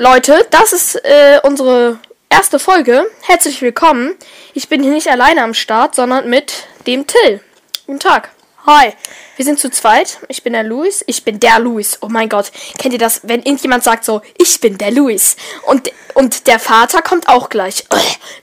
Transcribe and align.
Leute, 0.00 0.46
das 0.50 0.72
ist 0.72 0.94
äh, 1.04 1.40
unsere 1.42 1.98
erste 2.30 2.60
Folge. 2.60 3.10
Herzlich 3.22 3.60
willkommen. 3.62 4.14
Ich 4.54 4.68
bin 4.68 4.80
hier 4.80 4.92
nicht 4.92 5.08
alleine 5.08 5.42
am 5.42 5.54
Start, 5.54 5.96
sondern 5.96 6.30
mit 6.30 6.68
dem 6.86 7.08
Till. 7.08 7.40
Guten 7.84 7.98
Tag. 7.98 8.30
Hi. 8.64 8.92
Wir 9.34 9.44
sind 9.44 9.58
zu 9.58 9.70
zweit. 9.70 10.18
Ich 10.28 10.44
bin 10.44 10.52
der 10.52 10.62
Luis. 10.62 11.02
Ich 11.08 11.24
bin 11.24 11.40
der 11.40 11.58
Luis. 11.58 11.98
Oh 12.00 12.06
mein 12.08 12.28
Gott. 12.28 12.52
Kennt 12.78 12.92
ihr 12.92 13.00
das, 13.00 13.22
wenn 13.24 13.42
irgendjemand 13.42 13.82
sagt 13.82 14.04
so, 14.04 14.22
ich 14.36 14.60
bin 14.60 14.78
der 14.78 14.92
Luis? 14.92 15.34
Und, 15.66 15.90
und 16.14 16.46
der 16.46 16.60
Vater 16.60 17.02
kommt 17.02 17.26
auch 17.26 17.48
gleich. 17.48 17.84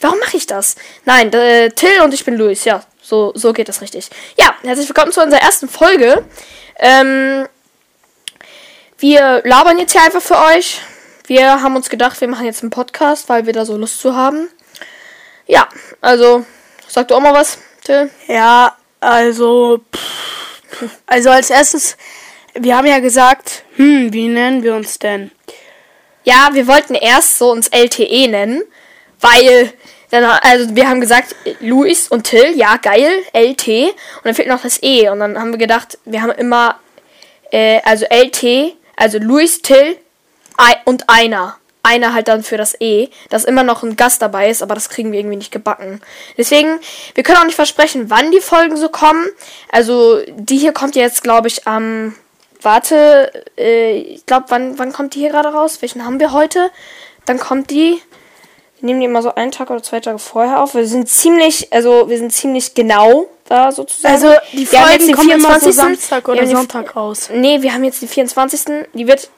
Warum 0.02 0.20
mache 0.20 0.36
ich 0.36 0.48
das? 0.48 0.76
Nein, 1.06 1.32
äh, 1.32 1.70
Till 1.70 2.02
und 2.04 2.14
ich 2.14 2.26
bin 2.26 2.36
Luis. 2.36 2.66
Ja, 2.66 2.84
so, 3.02 3.32
so 3.34 3.54
geht 3.54 3.70
das 3.70 3.80
richtig. 3.80 4.10
Ja, 4.38 4.54
herzlich 4.62 4.90
willkommen 4.90 5.14
zu 5.14 5.22
unserer 5.24 5.42
ersten 5.42 5.70
Folge. 5.70 6.26
Ähm, 6.80 7.48
wir 8.98 9.42
labern 9.46 9.78
jetzt 9.78 9.94
hier 9.94 10.04
einfach 10.04 10.22
für 10.22 10.38
euch. 10.38 10.82
Wir 11.28 11.64
haben 11.64 11.76
uns 11.76 11.90
gedacht, 11.90 12.22
wir 12.22 12.28
machen 12.28 12.46
jetzt 12.46 12.62
einen 12.62 12.70
Podcast, 12.70 13.30
weil 13.30 13.48
wir 13.48 13.54
da 13.54 13.66
so 13.66 13.76
Lust 13.78 14.00
zu 14.00 14.16
haben. 14.16 14.48
Ja, 15.48 15.68
also, 16.00 16.46
sag 16.88 17.08
du 17.08 17.16
auch 17.16 17.20
mal 17.20 17.34
was, 17.34 17.58
Till. 17.84 18.12
Ja, 18.28 18.76
also, 19.00 19.82
pff, 19.92 20.90
also 21.08 21.32
als 21.32 21.50
erstes, 21.50 21.98
wir 22.54 22.78
haben 22.78 22.86
ja 22.86 23.00
gesagt, 23.00 23.64
hm, 23.76 24.14
wie 24.14 24.28
nennen 24.28 24.62
wir 24.62 24.76
uns 24.76 25.00
denn? 25.00 25.32
Ja, 26.24 26.50
wir 26.54 26.68
wollten 26.68 26.94
erst 26.94 27.40
so 27.40 27.52
uns 27.52 27.70
LTE 27.70 28.28
nennen, 28.28 28.62
weil 29.20 29.74
dann, 30.12 30.24
also 30.24 30.76
wir 30.76 30.88
haben 30.88 31.02
gesagt, 31.02 31.36
Luis 31.60 32.08
und 32.08 32.26
Till, 32.26 32.56
ja, 32.56 32.78
geil, 32.78 33.24
LT. 33.34 33.68
Und 33.68 33.96
dann 34.26 34.36
fehlt 34.36 34.48
noch 34.48 34.62
das 34.62 34.82
E. 34.82 35.10
Und 35.10 35.20
dann 35.20 35.40
haben 35.40 35.52
wir 35.52 35.58
gedacht, 35.58 35.98
wir 36.06 36.22
haben 36.22 36.32
immer, 36.32 36.80
äh, 37.52 37.82
also 37.84 38.06
LT, 38.10 38.76
also 38.96 39.18
Luis, 39.18 39.62
Till 39.62 39.98
und 40.86 41.10
einer. 41.10 41.58
Einer 41.84 42.16
halt 42.16 42.28
dann 42.28 42.44
für 42.44 42.58
das 42.58 42.76
E, 42.80 43.10
dass 43.30 43.44
immer 43.46 43.62
noch 43.62 43.84
ein 43.84 43.96
Gast 43.96 44.22
dabei 44.22 44.50
ist, 44.50 44.64
aber 44.64 44.74
das 44.74 44.90
kriegen 44.90 45.12
wir 45.12 45.20
irgendwie 45.20 45.38
nicht 45.38 45.52
gebacken. 45.52 46.02
Deswegen, 46.36 46.80
wir 47.14 47.24
können 47.24 47.38
auch 47.38 47.46
nicht 47.46 47.56
versprechen, 47.56 48.10
wann 48.10 48.32
die 48.32 48.42
Folgen 48.42 48.76
so 48.76 48.90
kommen. 48.90 49.28
Also, 49.72 50.20
die 50.36 50.58
hier 50.58 50.72
kommt 50.72 50.96
jetzt, 50.96 51.22
glaube 51.22 51.48
ich, 51.48 51.68
am. 51.68 52.16
warte, 52.60 53.32
äh, 53.56 53.98
ich 53.98 54.26
glaube, 54.26 54.46
wann, 54.50 54.80
wann 54.80 54.94
kommt 54.94 55.14
die 55.14 55.20
hier 55.20 55.30
gerade 55.30 55.50
raus? 55.50 55.84
Welchen 55.84 56.04
haben 56.04 56.20
wir 56.20 56.32
heute? 56.32 56.72
Dann 57.26 57.40
kommt 57.40 57.70
die. 57.70 58.02
Wir 58.80 58.88
nehmen 58.88 59.00
die 59.00 59.06
immer 59.06 59.22
so 59.22 59.36
einen 59.36 59.52
Tag 59.52 59.70
oder 59.70 59.84
zwei 59.84 60.00
Tage 60.00 60.18
vorher 60.18 60.62
auf. 60.62 60.74
Wir 60.74 60.88
sind 60.88 61.08
ziemlich, 61.08 61.72
also 61.72 62.10
wir 62.10 62.18
sind 62.18 62.34
ziemlich 62.34 62.74
genau 62.74 63.28
da 63.48 63.72
sozusagen. 63.72 64.14
Also, 64.16 64.34
die 64.52 64.72
Wir 64.72 64.80
haben 64.80 64.88
Folgen 64.88 65.00
jetzt 65.00 65.08
den 65.08 65.16
kommen 65.16 65.30
immer 65.30 65.60
so 65.60 65.72
24.. 65.72 65.76
Samstag 65.76 66.28
oder 66.28 66.48
Sonntag 66.48 66.96
raus. 66.96 67.30
Nee, 67.32 67.62
wir 67.62 67.74
haben 67.74 67.84
jetzt 67.84 68.02
den 68.02 68.10
24. 68.10 68.88
Die 68.94 69.08
wird, 69.08 69.30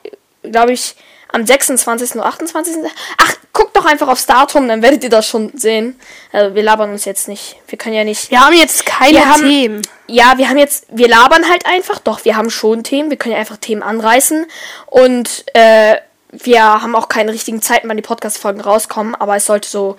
glaube 0.51 0.73
ich, 0.73 0.95
am 1.31 1.45
26. 1.45 2.15
oder 2.15 2.25
28. 2.25 2.75
Ach, 3.17 3.33
guckt 3.53 3.75
doch 3.75 3.85
einfach 3.85 4.07
aufs 4.07 4.25
Datum, 4.25 4.67
dann 4.67 4.81
werdet 4.81 5.03
ihr 5.03 5.09
das 5.09 5.27
schon 5.27 5.51
sehen. 5.57 5.99
Also 6.31 6.55
wir 6.55 6.63
labern 6.63 6.91
uns 6.91 7.05
jetzt 7.05 7.27
nicht. 7.27 7.57
Wir 7.67 7.77
können 7.77 7.95
ja 7.95 8.03
nicht. 8.03 8.31
Wir 8.31 8.39
haben 8.39 8.55
jetzt 8.55 8.85
keine 8.85 9.25
haben- 9.27 9.41
Themen. 9.41 9.81
Ja, 10.07 10.37
wir 10.37 10.47
haben 10.49 10.57
jetzt, 10.57 10.85
wir 10.89 11.09
labern 11.09 11.49
halt 11.49 11.65
einfach. 11.65 11.99
Doch, 11.99 12.23
wir 12.23 12.37
haben 12.37 12.49
schon 12.49 12.83
Themen. 12.83 13.09
Wir 13.09 13.17
können 13.17 13.33
ja 13.33 13.39
einfach 13.39 13.57
Themen 13.57 13.83
anreißen. 13.83 14.45
Und 14.85 15.43
äh, 15.53 15.97
wir 16.31 16.61
haben 16.63 16.95
auch 16.95 17.09
keine 17.09 17.33
richtigen 17.33 17.61
Zeiten, 17.61 17.89
wann 17.89 17.97
die 17.97 18.03
Podcast-Folgen 18.03 18.61
rauskommen. 18.61 19.15
Aber 19.15 19.35
es 19.35 19.45
sollte 19.45 19.67
so, 19.67 19.97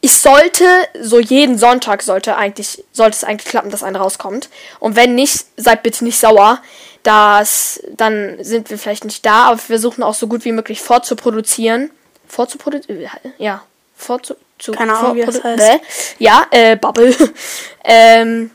ich 0.00 0.16
sollte 0.16 0.64
so 1.00 1.20
jeden 1.20 1.56
Sonntag 1.58 2.02
sollte 2.02 2.36
eigentlich, 2.36 2.84
sollte 2.92 3.16
es 3.16 3.24
eigentlich 3.24 3.48
klappen, 3.48 3.70
dass 3.70 3.82
eine 3.84 3.98
rauskommt. 3.98 4.48
Und 4.80 4.96
wenn 4.96 5.14
nicht, 5.14 5.44
seid 5.56 5.82
bitte 5.84 6.04
nicht 6.04 6.18
sauer. 6.18 6.60
Das, 7.02 7.82
dann 7.96 8.42
sind 8.42 8.70
wir 8.70 8.78
vielleicht 8.78 9.04
nicht 9.04 9.24
da, 9.24 9.44
aber 9.44 9.56
wir 9.56 9.62
versuchen 9.62 10.02
auch 10.02 10.14
so 10.14 10.26
gut 10.26 10.44
wie 10.44 10.52
möglich 10.52 10.80
vorzuproduzieren. 10.82 11.90
Vorzuproduzieren? 12.26 13.08
Ja, 13.38 13.62
vorzu 13.96 14.34
zu, 14.58 14.72
Keine 14.72 14.96
Ahnung, 14.96 15.16
wie 15.16 15.24
das 15.24 15.42
heißt. 15.42 15.80
Ja, 16.18 16.46
äh, 16.50 16.76
Bubble. 16.76 17.14
ähm, 17.84 18.50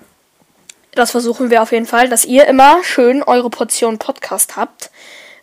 das 0.91 1.11
versuchen 1.11 1.49
wir 1.49 1.61
auf 1.61 1.71
jeden 1.71 1.85
Fall, 1.85 2.09
dass 2.09 2.25
ihr 2.25 2.45
immer 2.45 2.83
schön 2.83 3.23
eure 3.23 3.49
Portion 3.49 3.97
Podcast 3.97 4.55
habt. 4.55 4.91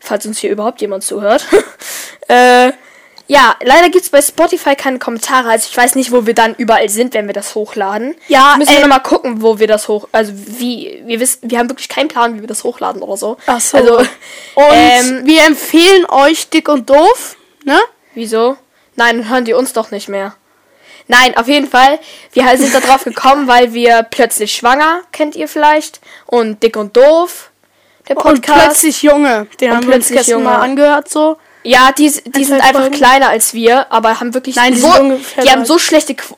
Falls 0.01 0.25
uns 0.27 0.39
hier 0.39 0.51
überhaupt 0.51 0.81
jemand 0.81 1.03
zuhört. 1.03 1.47
äh, 2.29 2.73
ja, 3.31 3.55
leider 3.63 3.91
gibt's 3.91 4.11
bei 4.11 4.21
Spotify 4.21 4.75
keine 4.75 4.99
Kommentare. 4.99 5.49
Also 5.51 5.69
ich 5.71 5.77
weiß 5.77 5.95
nicht, 5.95 6.11
wo 6.11 6.27
wir 6.27 6.35
dann 6.35 6.57
überall 6.57 6.89
sind, 6.89 7.15
wenn 7.15 7.27
wir 7.29 7.33
das 7.33 7.55
hochladen. 7.55 8.17
Ja, 8.27 8.57
müssen 8.59 8.71
wir 8.71 8.77
ähm, 8.79 8.83
nochmal 8.83 9.03
gucken, 9.05 9.41
wo 9.41 9.61
wir 9.61 9.69
das 9.69 9.87
hoch. 9.87 10.09
Also 10.11 10.33
wie. 10.35 11.01
Wir 11.07 11.21
wissen, 11.21 11.49
wir 11.49 11.61
haben 11.61 11.71
wirklich 11.71 11.89
keinen 11.89 12.09
Plan, 12.09 12.35
wie 12.37 12.41
wir 12.41 12.49
das 12.49 12.65
hochladen 12.65 13.03
oder 13.03 13.17
so. 13.17 13.37
Ach 13.47 13.61
so. 13.61 13.77
Also, 13.77 13.99
Und 13.99 14.73
ähm, 14.73 15.21
wir 15.27 15.47
empfehlen 15.47 16.07
euch 16.09 16.49
dick 16.51 16.69
und 16.69 16.91
doof, 16.91 17.37
ne? 17.65 17.79
Wieso? 18.15 18.57
Nein, 18.97 19.19
dann 19.19 19.31
hören 19.31 19.45
die 19.45 19.53
uns 19.55 19.73
doch 19.73 19.93
nicht 19.93 20.09
mehr. 20.09 20.35
Nein, 21.07 21.37
auf 21.37 21.47
jeden 21.47 21.69
Fall. 21.69 22.01
Wir 22.33 22.45
sind 22.57 22.75
da 22.75 22.81
drauf 22.81 23.05
gekommen, 23.05 23.47
weil 23.47 23.73
wir 23.73 24.03
plötzlich 24.11 24.53
schwanger, 24.57 25.03
kennt 25.13 25.37
ihr 25.37 25.47
vielleicht, 25.47 26.01
und 26.27 26.63
dick 26.65 26.77
und 26.77 26.97
doof, 26.97 27.51
der 28.09 28.17
Und 28.17 28.23
Podcast. 28.25 28.61
plötzlich 28.65 29.03
Junge. 29.03 29.47
Den 29.61 29.71
Und 29.71 29.77
haben 29.77 29.87
wir 29.87 29.95
uns 29.95 30.07
plötzlich 30.07 30.19
gestern 30.19 30.33
Junge. 30.41 30.45
mal 30.47 30.61
angehört, 30.63 31.09
so. 31.09 31.37
Ja, 31.63 31.93
die, 31.93 32.11
die 32.25 32.45
sind 32.45 32.61
einfach 32.61 32.81
Folgen. 32.81 32.95
kleiner 32.95 33.29
als 33.29 33.53
wir, 33.53 33.93
aber 33.93 34.21
haben 34.21 34.33
wirklich 34.33 34.57
Nein, 34.57 34.75
die 34.75 34.81
so, 34.81 34.89
die 35.43 35.51
haben 35.51 35.65
so 35.65 35.79
schlechte 35.79 36.15
Qu 36.15 36.35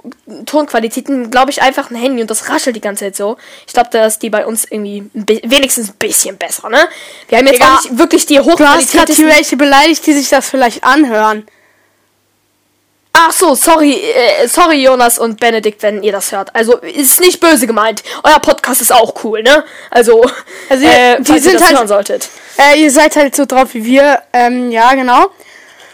Tonqualitäten, 0.46 1.30
glaube 1.30 1.50
ich, 1.50 1.62
einfach 1.62 1.90
ein 1.90 1.96
Handy 1.96 2.22
und 2.22 2.30
das 2.30 2.48
raschelt 2.48 2.74
die 2.74 2.80
ganze 2.80 3.04
Zeit 3.04 3.16
so. 3.16 3.36
Ich 3.66 3.72
glaube, 3.72 3.90
da 3.92 4.06
ist 4.06 4.20
die 4.20 4.30
bei 4.30 4.46
uns 4.46 4.64
irgendwie 4.64 5.04
wenigstens 5.14 5.90
ein 5.90 5.96
bisschen 5.98 6.36
besser, 6.38 6.68
ne? 6.68 6.88
Wir 7.28 7.38
haben 7.38 7.46
jetzt 7.46 7.62
auch 7.62 7.82
nicht 7.82 7.98
wirklich 7.98 8.26
die 8.26 8.36
Du 8.36 8.48
hast 8.48 8.58
gerade 8.58 9.12
Hochqualität. 9.12 9.26
welche 9.26 9.56
beleidigt, 9.56 10.06
die 10.06 10.12
sich 10.14 10.28
das 10.28 10.48
vielleicht 10.48 10.82
anhören. 10.84 11.46
Ach 13.14 13.30
so, 13.30 13.54
sorry, 13.54 13.92
äh, 13.94 14.48
sorry 14.48 14.82
Jonas 14.82 15.18
und 15.18 15.38
Benedikt, 15.38 15.82
wenn 15.82 16.02
ihr 16.02 16.12
das 16.12 16.32
hört. 16.32 16.54
Also 16.54 16.78
ist 16.78 17.20
nicht 17.20 17.40
böse 17.40 17.66
gemeint. 17.66 18.02
Euer 18.24 18.38
Podcast 18.38 18.80
ist 18.80 18.92
auch 18.92 19.12
cool, 19.24 19.42
ne? 19.42 19.64
Also, 19.90 20.24
Also, 20.70 20.86
äh, 20.86 21.18
die 21.18 21.24
falls 21.24 21.44
ihr 21.44 21.50
sind 21.50 21.60
das 21.60 21.68
halt- 21.68 21.76
hören 21.78 21.88
solltet. 21.88 22.28
Äh, 22.56 22.80
ihr 22.80 22.90
seid 22.90 23.14
halt 23.16 23.36
so 23.36 23.44
drauf 23.44 23.68
wie 23.74 23.84
wir. 23.84 24.22
Ähm, 24.32 24.70
ja, 24.70 24.94
genau. 24.94 25.26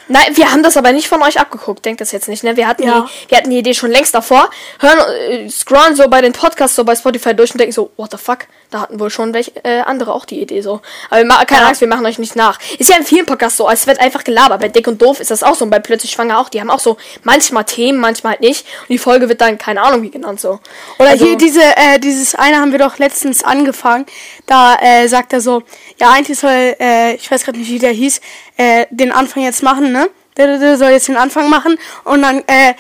Nein, 0.09 0.37
wir 0.37 0.51
haben 0.51 0.63
das 0.63 0.77
aber 0.77 0.93
nicht 0.93 1.07
von 1.09 1.23
euch 1.23 1.39
abgeguckt. 1.39 1.85
Denkt 1.85 2.01
das 2.01 2.13
jetzt 2.13 2.29
nicht, 2.29 2.43
ne? 2.45 2.57
Wir 2.57 2.67
hatten, 2.67 2.83
Ja. 2.83 3.01
die, 3.27 3.31
wir 3.31 3.39
hatten 3.39 3.51
die 3.51 3.59
Idee 3.59 3.75
schon 3.75 3.91
längst 3.91 4.15
davor. 4.15 4.51
Hören, 4.81 4.99
äh, 5.31 5.49
scrollen 5.51 5.95
so 5.97 6.09
bei 6.09 6.21
den 6.21 6.33
Podcasts 6.33 6.77
so 6.77 6.85
bei 6.85 6.97
Spotify 6.97 7.35
durch 7.35 7.53
und 7.53 7.59
denken 7.59 7.73
so, 7.73 7.91
what 7.97 8.11
the 8.11 8.17
fuck? 8.17 8.41
Da 8.71 8.81
hatten 8.83 9.01
wohl 9.01 9.11
schon 9.11 9.33
welche 9.33 9.53
äh, 9.65 9.81
andere 9.81 10.13
auch 10.13 10.25
die 10.25 10.41
Idee 10.41 10.61
so. 10.61 10.81
Aber 11.11 11.23
wir 11.25 11.35
keine 11.47 11.63
Ja. 11.63 11.69
Angst, 11.69 11.81
wir 11.81 11.89
machen 11.89 12.05
euch 12.05 12.19
nicht 12.19 12.37
nach. 12.37 12.59
Ist 12.79 12.91
ja 12.91 12.97
in 12.97 13.05
vielen 13.05 13.25
Podcasts 13.27 13.57
so, 13.57 13.69
es 13.71 13.87
wird 13.87 14.01
einfach 14.01 14.25
gelabert. 14.25 14.61
Bei 14.61 14.69
Dick 14.69 14.87
und 14.89 15.01
Doof 15.01 15.21
ist 15.21 15.31
das 15.31 15.43
auch 15.43 15.55
so 15.55 15.65
und 15.65 15.71
bei 15.71 15.79
Plötzlich 15.79 16.11
Schwanger 16.13 16.39
auch. 16.39 16.49
Die 16.49 16.61
haben 16.61 16.71
auch 16.71 16.79
so 16.81 16.97
manchmal 17.23 17.65
Themen, 17.65 17.99
manchmal 17.99 18.33
halt 18.33 18.41
nicht. 18.41 18.67
Und 18.83 18.89
die 18.91 18.99
Folge 18.99 19.29
wird 19.29 19.41
dann 19.41 19.57
keine 19.59 19.83
Ahnung 19.83 20.03
wie 20.03 20.11
genannt 20.11 20.41
so. 20.41 20.61
Oder 20.99 21.11
Also- 21.11 21.25
hier 21.25 21.37
diese, 21.37 21.63
äh, 21.63 21.99
dieses 21.99 22.35
eine 22.35 22.57
haben 22.59 22.73
wir 22.73 22.79
doch 22.79 22.99
letztens 22.99 23.43
angefangen. 23.43 24.05
Da 24.47 24.77
äh, 24.81 25.07
sagt 25.09 25.33
er 25.33 25.41
so, 25.41 25.63
ja 25.99 26.11
eigentlich 26.11 26.39
soll, 26.39 26.77
äh, 26.79 27.15
ich 27.15 27.31
weiß 27.31 27.45
gerade 27.45 27.59
nicht, 27.59 27.71
wie 27.71 27.79
der 27.79 27.93
hieß, 27.93 28.21
äh, 28.59 28.87
den 28.91 29.13
Anfang 29.13 29.43
jetzt 29.45 29.63
machen, 29.63 29.93
ne? 29.93 29.98
Soll 30.39 30.93
jetzt 30.93 31.09
den 31.09 31.17
Anfang 31.17 31.51
machen 31.51 31.77
und 32.05 32.23
dann 32.23 32.45
äh, 32.47 32.75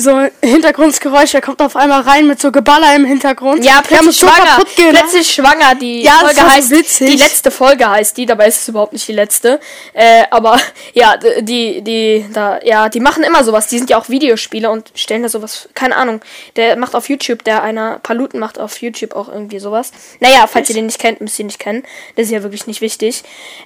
so 0.00 0.26
Hintergrundgeräusch, 0.42 1.32
der 1.32 1.40
kommt 1.40 1.60
auf 1.62 1.76
einmal 1.76 2.00
rein 2.02 2.26
mit 2.26 2.40
so 2.40 2.50
Geballer 2.52 2.94
im 2.96 3.04
Hintergrund. 3.04 3.64
Ja, 3.64 3.82
Wir 3.88 3.98
haben 3.98 4.06
plötzlich 4.08 4.16
schwanger. 4.18 4.46
kaputt 4.56 4.76
gelacht. 4.76 4.94
Plötzlich 4.98 5.34
schwanger. 5.34 5.74
Die 5.74 6.02
Ja, 6.02 6.12
Folge 6.20 6.42
heißt, 6.42 6.70
witzig. 6.70 7.10
die 7.10 7.16
letzte 7.16 7.50
Folge 7.50 7.88
heißt 7.88 8.16
die, 8.16 8.26
dabei 8.26 8.48
ist 8.48 8.62
es 8.62 8.68
überhaupt 8.68 8.92
nicht 8.92 9.06
die 9.06 9.12
letzte. 9.12 9.60
Äh, 9.92 10.24
aber 10.30 10.58
ja, 10.94 11.16
die, 11.40 11.82
die, 11.82 12.26
da, 12.32 12.60
ja, 12.62 12.88
die 12.88 13.00
machen 13.00 13.22
immer 13.22 13.44
sowas. 13.44 13.68
Die 13.68 13.78
sind 13.78 13.90
ja 13.90 13.98
auch 13.98 14.08
Videospieler 14.08 14.70
und 14.70 14.90
stellen 14.94 15.22
da 15.22 15.28
sowas, 15.28 15.68
keine 15.74 15.96
Ahnung. 15.96 16.20
Der 16.56 16.76
macht 16.76 16.94
auf 16.94 17.08
YouTube, 17.08 17.44
der 17.44 17.62
einer 17.62 17.98
Paluten 18.02 18.40
macht 18.40 18.58
auf 18.58 18.80
YouTube 18.82 19.14
auch 19.14 19.28
irgendwie 19.28 19.58
sowas. 19.60 19.92
Naja, 20.20 20.46
falls 20.46 20.68
ihr 20.70 20.74
den 20.74 20.86
nicht 20.86 20.98
kennt, 20.98 21.20
müsst 21.20 21.38
ihr 21.38 21.44
ihn 21.44 21.46
nicht 21.46 21.58
kennen. 21.58 21.82
Das 22.16 22.26
ist 22.26 22.32
ja 22.32 22.42
wirklich 22.42 22.66
nicht 22.66 22.80
wichtig. 22.80 23.22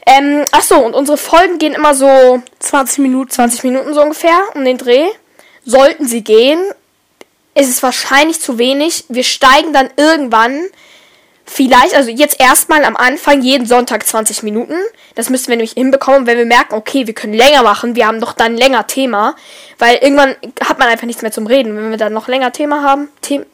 Ähm, 0.06 0.44
ach 0.52 0.62
so, 0.62 0.76
und 0.76 0.94
unsere 0.94 1.16
Folgen 1.18 1.58
gehen 1.58 1.74
immer 1.74 1.94
so 1.94 2.42
20 2.60 2.98
Minuten. 2.98 3.30
20 3.30 3.64
Minuten 3.64 3.94
so 3.94 4.02
ungefähr 4.02 4.38
um 4.54 4.64
den 4.64 4.78
Dreh. 4.78 5.04
Sollten 5.64 6.06
sie 6.06 6.22
gehen, 6.22 6.60
ist 7.54 7.68
es 7.68 7.82
wahrscheinlich 7.82 8.40
zu 8.40 8.58
wenig. 8.58 9.04
Wir 9.08 9.24
steigen 9.24 9.72
dann 9.72 9.90
irgendwann 9.96 10.60
vielleicht, 11.44 11.94
also 11.94 12.10
jetzt 12.10 12.40
erstmal 12.40 12.84
am 12.84 12.96
Anfang 12.96 13.42
jeden 13.42 13.66
Sonntag 13.66 14.06
20 14.06 14.42
Minuten. 14.42 14.76
Das 15.14 15.30
müssen 15.30 15.48
wir 15.48 15.56
nämlich 15.56 15.72
hinbekommen, 15.72 16.26
wenn 16.26 16.38
wir 16.38 16.46
merken, 16.46 16.74
okay, 16.74 17.06
wir 17.06 17.14
können 17.14 17.34
länger 17.34 17.62
machen, 17.62 17.94
wir 17.96 18.06
haben 18.06 18.20
doch 18.20 18.32
dann 18.32 18.56
länger 18.56 18.86
Thema, 18.86 19.36
weil 19.78 19.96
irgendwann 19.96 20.36
hat 20.66 20.78
man 20.78 20.88
einfach 20.88 21.06
nichts 21.06 21.22
mehr 21.22 21.32
zum 21.32 21.46
Reden. 21.46 21.76
Wenn 21.76 21.90
wir 21.90 21.98
dann 21.98 22.12
noch 22.12 22.28
länger 22.28 22.52
Thema 22.52 22.82
haben, 22.82 23.08
Themen, 23.20 23.46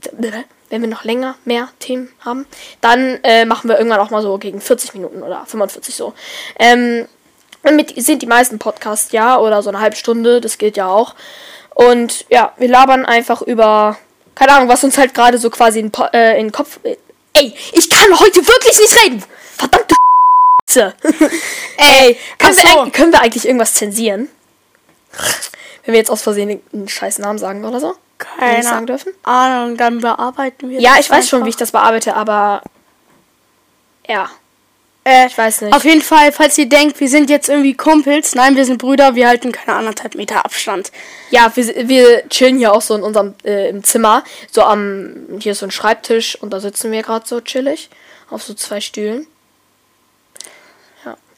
wenn 0.70 0.80
wir 0.80 0.88
noch 0.88 1.04
länger 1.04 1.34
mehr 1.44 1.68
Themen 1.80 2.10
haben, 2.20 2.46
dann 2.80 3.18
äh, 3.24 3.44
machen 3.44 3.68
wir 3.68 3.76
irgendwann 3.76 4.00
auch 4.00 4.10
mal 4.10 4.22
so 4.22 4.38
gegen 4.38 4.60
40 4.60 4.94
Minuten 4.94 5.22
oder 5.22 5.44
45 5.46 5.94
so. 5.94 6.14
Ähm, 6.58 7.06
damit 7.62 8.02
sind 8.02 8.22
die 8.22 8.26
meisten 8.26 8.58
Podcasts 8.58 9.12
ja 9.12 9.38
oder 9.38 9.62
so 9.62 9.68
eine 9.68 9.80
halbe 9.80 9.96
Stunde, 9.96 10.40
das 10.40 10.58
geht 10.58 10.76
ja 10.76 10.86
auch. 10.86 11.14
Und 11.88 12.26
ja, 12.28 12.52
wir 12.58 12.68
labern 12.68 13.06
einfach 13.06 13.40
über, 13.40 13.96
keine 14.34 14.52
Ahnung, 14.52 14.68
was 14.68 14.84
uns 14.84 14.98
halt 14.98 15.14
gerade 15.14 15.38
so 15.38 15.48
quasi 15.48 15.80
in, 15.80 15.90
äh, 16.12 16.38
in 16.38 16.48
den 16.48 16.52
Kopf. 16.52 16.78
Äh, 16.82 16.96
ey, 17.32 17.54
ich 17.72 17.88
kann 17.88 18.18
heute 18.20 18.46
wirklich 18.46 18.78
nicht 18.78 19.02
reden! 19.04 19.24
Verdammte 19.56 19.94
Scheiße! 20.68 20.94
ey, 21.78 22.18
können, 22.38 22.54
so. 22.54 22.62
wir, 22.62 22.80
eigentlich- 22.80 22.92
können 22.92 23.12
wir 23.12 23.22
eigentlich 23.22 23.46
irgendwas 23.46 23.72
zensieren? 23.74 24.28
Wenn 25.84 25.94
wir 25.94 25.98
jetzt 25.98 26.10
aus 26.10 26.20
Versehen 26.22 26.60
einen 26.72 26.88
scheiß 26.88 27.18
Namen 27.18 27.38
sagen 27.38 27.64
oder 27.64 27.80
so. 27.80 27.94
Nicht 28.38 28.64
sagen 28.64 28.64
Keine 28.64 28.86
dürfen. 28.86 29.14
Ahnung, 29.22 29.78
dann 29.78 30.00
bearbeiten 30.00 30.68
wir 30.68 30.78
Ja, 30.80 30.96
ich 31.00 31.08
weiß 31.08 31.26
schon, 31.28 31.44
wie 31.46 31.48
ich 31.48 31.56
das 31.56 31.72
bearbeite, 31.72 32.14
aber. 32.14 32.62
Ja. 34.06 34.28
Äh, 35.04 35.26
Ich 35.26 35.38
weiß 35.38 35.62
nicht. 35.62 35.74
Auf 35.74 35.84
jeden 35.84 36.02
Fall, 36.02 36.30
falls 36.32 36.58
ihr 36.58 36.68
denkt, 36.68 37.00
wir 37.00 37.08
sind 37.08 37.30
jetzt 37.30 37.48
irgendwie 37.48 37.74
Kumpels, 37.74 38.34
nein, 38.34 38.56
wir 38.56 38.64
sind 38.64 38.78
Brüder, 38.78 39.14
wir 39.14 39.28
halten 39.28 39.50
keine 39.52 39.76
anderthalb 39.78 40.14
Meter 40.14 40.44
Abstand. 40.44 40.92
Ja, 41.30 41.50
wir, 41.54 41.88
wir 41.88 42.28
chillen 42.28 42.58
hier 42.58 42.72
auch 42.72 42.82
so 42.82 42.94
in 42.94 43.02
unserem 43.02 43.34
äh, 43.44 43.70
im 43.70 43.82
Zimmer. 43.82 44.24
So 44.50 44.62
am. 44.62 45.14
Hier 45.40 45.52
ist 45.52 45.60
so 45.60 45.66
ein 45.66 45.70
Schreibtisch 45.70 46.36
und 46.40 46.50
da 46.50 46.60
sitzen 46.60 46.92
wir 46.92 47.02
gerade 47.02 47.26
so 47.26 47.40
chillig. 47.40 47.88
Auf 48.28 48.42
so 48.42 48.54
zwei 48.54 48.80
Stühlen. 48.80 49.26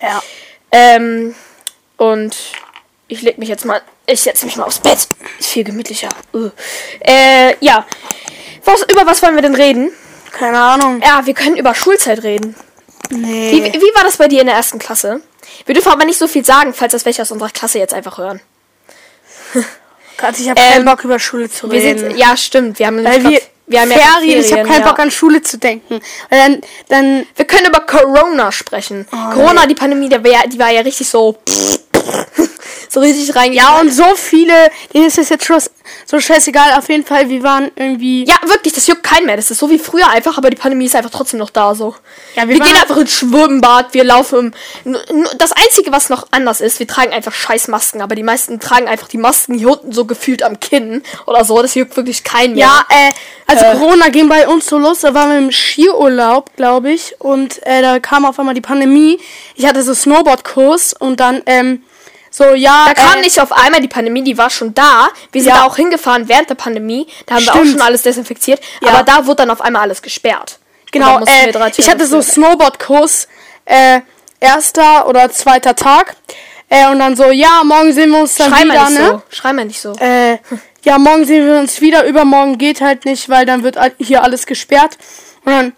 Ja. 0.00 0.22
Ähm. 0.72 1.34
Und 1.96 2.36
ich 3.06 3.22
leg 3.22 3.38
mich 3.38 3.48
jetzt 3.48 3.64
mal. 3.64 3.80
Ich 4.06 4.22
setze 4.22 4.44
mich 4.44 4.56
mal 4.56 4.64
aufs 4.64 4.80
Bett. 4.80 5.06
Ist 5.38 5.48
viel 5.48 5.62
gemütlicher. 5.62 6.08
Uh. 6.34 6.50
Äh, 7.00 7.54
ja. 7.64 7.86
Was, 8.64 8.82
über 8.90 9.06
was 9.06 9.22
wollen 9.22 9.36
wir 9.36 9.42
denn 9.42 9.54
reden? 9.54 9.92
Keine 10.32 10.58
Ahnung. 10.58 11.00
Ja, 11.00 11.24
wir 11.24 11.34
können 11.34 11.56
über 11.56 11.74
Schulzeit 11.74 12.24
reden. 12.24 12.56
Wie, 13.14 13.60
Nee. 13.60 13.72
wie 13.74 13.94
war 13.94 14.04
das 14.04 14.16
bei 14.16 14.28
dir 14.28 14.40
in 14.40 14.46
der 14.46 14.56
ersten 14.56 14.78
Klasse? 14.78 15.20
Wir 15.66 15.74
dürfen 15.74 15.92
aber 15.92 16.04
nicht 16.04 16.18
so 16.18 16.26
viel 16.28 16.44
sagen, 16.44 16.72
falls 16.74 16.92
das 16.92 17.04
welche 17.04 17.22
aus 17.22 17.30
unserer 17.30 17.50
Klasse 17.50 17.78
jetzt 17.78 17.94
einfach 17.94 18.18
hören. 18.18 18.40
Gott, 20.18 20.38
ich 20.38 20.48
habe 20.48 20.60
Ähm, 20.60 20.72
keinen 20.72 20.84
Bock 20.84 21.04
über 21.04 21.18
Schule 21.18 21.50
zu 21.50 21.66
reden. 21.66 21.98
sind, 21.98 22.16
ja, 22.16 22.36
stimmt. 22.36 22.78
Wir 22.78 22.86
haben, 22.86 23.04
Weil 23.04 23.22
wir, 23.24 23.40
wir 23.66 23.80
haben 23.80 23.90
ja 23.90 23.98
Ferien, 23.98 24.40
ich 24.40 24.52
habe 24.52 24.62
keinen 24.68 24.80
ja. 24.82 24.88
Bock 24.88 24.98
an 24.98 25.10
Schule 25.10 25.42
zu 25.42 25.58
denken. 25.58 26.00
Dann, 26.30 26.60
dann 26.88 27.26
Wir 27.36 27.44
können 27.44 27.66
über 27.66 27.80
Corona 27.80 28.52
sprechen. 28.52 29.06
Oh, 29.12 29.34
Corona, 29.34 29.66
die 29.66 29.74
Pandemie, 29.74 30.08
die 30.08 30.22
war, 30.22 30.30
ja, 30.30 30.46
die 30.46 30.58
war 30.58 30.70
ja 30.70 30.80
richtig 30.82 31.08
so. 31.08 31.38
so 32.92 33.00
richtig 33.00 33.34
rein. 33.34 33.52
Ja, 33.52 33.80
und 33.80 33.90
so 33.90 34.04
viele, 34.16 34.52
denen 34.92 35.06
ist 35.06 35.18
es 35.18 35.28
jetzt 35.30 35.44
schon 35.46 35.60
so 36.06 36.20
scheißegal. 36.20 36.72
Auf 36.78 36.88
jeden 36.88 37.04
Fall, 37.04 37.28
wir 37.28 37.42
waren 37.42 37.70
irgendwie. 37.76 38.24
Ja, 38.26 38.36
wirklich, 38.46 38.72
das 38.74 38.86
juckt 38.86 39.02
keinen 39.02 39.26
mehr. 39.26 39.36
Das 39.36 39.50
ist 39.50 39.58
so 39.58 39.70
wie 39.70 39.78
früher 39.78 40.08
einfach, 40.08 40.36
aber 40.38 40.50
die 40.50 40.56
Pandemie 40.56 40.84
ist 40.86 40.94
einfach 40.94 41.10
trotzdem 41.10 41.38
noch 41.38 41.50
da 41.50 41.74
so. 41.74 41.94
Ja, 42.34 42.46
wir 42.48 42.54
wir 42.56 42.60
gehen 42.64 42.76
einfach 42.76 42.96
ins 42.98 43.12
Schwimmbad, 43.12 43.94
wir 43.94 44.04
laufen. 44.04 44.54
im- 44.84 44.96
Das 45.38 45.52
Einzige, 45.52 45.90
was 45.92 46.08
noch 46.10 46.26
anders 46.30 46.60
ist, 46.60 46.78
wir 46.78 46.86
tragen 46.86 47.12
einfach 47.12 47.32
scheiß 47.32 47.68
Masken, 47.68 48.02
aber 48.02 48.14
die 48.14 48.22
meisten 48.22 48.60
tragen 48.60 48.88
einfach 48.88 49.08
die 49.08 49.18
Masken 49.18 49.54
hier 49.58 49.70
unten 49.70 49.92
so 49.92 50.04
gefühlt 50.04 50.42
am 50.42 50.60
Kinn 50.60 51.02
oder 51.26 51.44
so. 51.44 51.60
Das 51.62 51.74
juckt 51.74 51.96
wirklich 51.96 52.22
keinen 52.24 52.54
mehr. 52.54 52.66
Ja, 52.66 52.84
äh, 52.88 53.12
also 53.46 53.64
Äh. 53.64 53.72
Corona 53.76 54.08
ging 54.10 54.28
bei 54.28 54.46
uns 54.48 54.66
so 54.66 54.78
los, 54.78 55.00
da 55.00 55.14
waren 55.14 55.30
wir 55.30 55.38
im 55.38 55.50
Skiurlaub, 55.52 56.54
glaube 56.56 56.92
ich, 56.92 57.14
und 57.18 57.64
äh, 57.66 57.80
da 57.82 57.98
kam 58.00 58.24
auf 58.26 58.38
einmal 58.38 58.54
die 58.54 58.60
Pandemie. 58.60 59.18
Ich 59.56 59.66
hatte 59.66 59.82
so 59.82 59.94
Snowboardkurs 59.94 60.94
und 60.98 61.20
dann, 61.20 61.42
ähm, 61.46 61.82
so, 62.32 62.54
ja. 62.54 62.86
Da 62.86 62.94
kam 62.94 63.18
äh, 63.18 63.20
nicht 63.20 63.38
auf 63.38 63.52
einmal 63.52 63.82
die 63.82 63.88
Pandemie, 63.88 64.24
die 64.24 64.38
war 64.38 64.48
schon 64.48 64.72
da. 64.72 65.08
Wir 65.32 65.42
sind 65.42 65.50
Ja. 65.50 65.58
da 65.58 65.64
auch 65.64 65.76
hingefahren 65.76 66.28
während 66.28 66.48
der 66.48 66.54
Pandemie. 66.54 67.06
Da 67.26 67.34
haben 67.34 67.44
wir 67.44 67.52
auch 67.52 67.56
Stimmt. 67.58 67.72
schon 67.72 67.80
alles 67.82 68.02
desinfiziert. 68.02 68.60
Ja. 68.80 68.88
Aber 68.88 69.02
da 69.02 69.26
wurde 69.26 69.36
dann 69.36 69.50
auf 69.50 69.60
einmal 69.60 69.82
alles 69.82 70.00
gesperrt. 70.00 70.58
Genau, 70.90 71.20
äh, 71.20 71.70
ich 71.76 71.88
hatte 71.90 72.06
so. 72.06 72.20
Snowboardkurs, 72.22 73.28
äh, 73.66 74.00
erster 74.40 75.06
oder 75.08 75.30
zweiter 75.30 75.76
Tag. 75.76 76.16
Äh, 76.68 76.88
und 76.90 77.00
dann 77.00 77.16
so, 77.16 77.30
ja, 77.30 77.62
morgen 77.64 77.92
sehen 77.92 78.10
wir 78.10 78.20
uns 78.20 78.34
dann 78.36 78.50
Schrei 78.50 78.64
wieder, 78.64 78.88
ne? 78.90 79.06
so. 79.06 79.22
Schrei 79.28 79.52
mal 79.52 79.64
nicht 79.66 79.80
so. 79.80 79.92
Äh, 79.98 80.38
ja, 80.84 80.98
morgen 80.98 81.26
sehen 81.26 81.46
wir 81.46 81.60
uns 81.60 81.80
wieder, 81.82 82.06
übermorgen 82.06 82.56
geht 82.56 82.80
halt 82.80 83.04
nicht, 83.04 83.28
weil 83.28 83.44
dann 83.44 83.62
wird 83.62 83.76
hier 83.98 84.22
alles 84.22 84.46
gesperrt. 84.46 84.96
Und 85.44 85.52
dann 85.52 85.72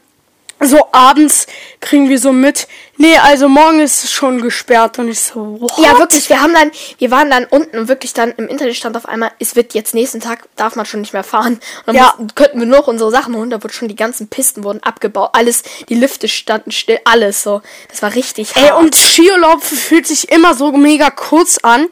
so 0.60 0.86
abends 0.92 1.46
kriegen 1.80 2.08
wir 2.08 2.18
so 2.18 2.32
mit, 2.32 2.68
nee, 2.96 3.16
also 3.18 3.48
morgen 3.48 3.80
ist 3.80 4.04
es 4.04 4.12
schon 4.12 4.40
gesperrt. 4.40 4.98
Und 4.98 5.08
ich 5.08 5.20
so, 5.20 5.60
what? 5.60 5.72
Ja, 5.78 5.98
wirklich, 5.98 6.28
wir 6.28 6.40
haben 6.40 6.54
dann, 6.54 6.70
wir 6.98 7.10
waren 7.10 7.30
dann 7.30 7.44
unten 7.44 7.76
und 7.78 7.88
wirklich 7.88 8.14
dann 8.14 8.32
im 8.32 8.48
Internet 8.48 8.76
stand 8.76 8.96
auf 8.96 9.06
einmal, 9.06 9.32
es 9.38 9.56
wird 9.56 9.74
jetzt 9.74 9.94
nächsten 9.94 10.20
Tag, 10.20 10.48
darf 10.56 10.76
man 10.76 10.86
schon 10.86 11.00
nicht 11.00 11.12
mehr 11.12 11.24
fahren. 11.24 11.54
Und 11.54 11.86
dann 11.86 11.96
Ja. 11.96 12.02
mussten, 12.18 12.34
könnten 12.34 12.60
wir 12.60 12.66
nur 12.66 12.78
noch 12.78 12.86
unsere 12.86 13.10
Sachen 13.10 13.34
holen, 13.36 13.50
da 13.50 13.62
wurde 13.62 13.74
schon 13.74 13.88
die 13.88 13.96
ganzen 13.96 14.28
Pisten 14.28 14.64
wurden 14.64 14.82
abgebaut, 14.82 15.30
alles, 15.32 15.62
die 15.88 15.94
Lifte 15.94 16.28
standen 16.28 16.70
still, 16.70 17.00
alles 17.04 17.42
so. 17.42 17.60
Das 17.90 18.00
war 18.02 18.14
richtig 18.14 18.54
Ey, 18.56 18.68
hart. 18.68 18.80
und 18.80 18.94
Skiurlaub 18.94 19.62
fühlt 19.62 20.06
sich 20.06 20.30
immer 20.30 20.54
so 20.54 20.72
mega 20.72 21.10
kurz 21.10 21.58
an. 21.58 21.88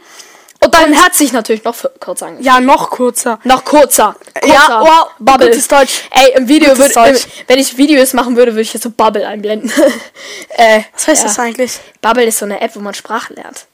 Und 0.65 0.75
dann 0.75 0.97
hat 0.97 1.15
sich 1.15 1.33
natürlich 1.33 1.65
noch 1.65 1.77
kurz 1.99 2.23
angefangen. 2.23 2.45
Ja, 2.45 2.61
noch 2.61 2.91
kurzer. 2.91 3.41
Noch 3.45 3.65
kurzer. 3.65 4.15
kurzer. 4.35 4.55
Ja, 4.55 4.81
wow, 4.81 5.11
Bubble. 5.19 5.49
gutes 5.49 5.67
Deutsch. 5.67 6.03
Ey, 6.11 6.35
im 6.37 6.49
Video 6.49 6.77
würde, 6.77 6.93
Deutsch. 6.93 7.27
wenn 7.47 7.59
ich 7.59 7.77
Videos 7.77 8.13
machen 8.13 8.37
würde, 8.37 8.53
würde 8.53 8.63
ich 8.63 8.73
jetzt 8.73 8.83
so 8.83 8.91
Bubble 8.91 9.27
einblenden. 9.27 9.73
äh, 10.51 10.83
Was 10.95 11.09
heißt 11.09 11.23
ja. 11.23 11.29
das 11.29 11.39
eigentlich? 11.39 11.81
Bubble 12.01 12.25
ist 12.25 12.39
so 12.39 12.45
eine 12.45 12.61
App, 12.61 12.77
wo 12.77 12.81
man 12.81 12.95
Sprache 12.95 13.35
lernt. 13.35 13.67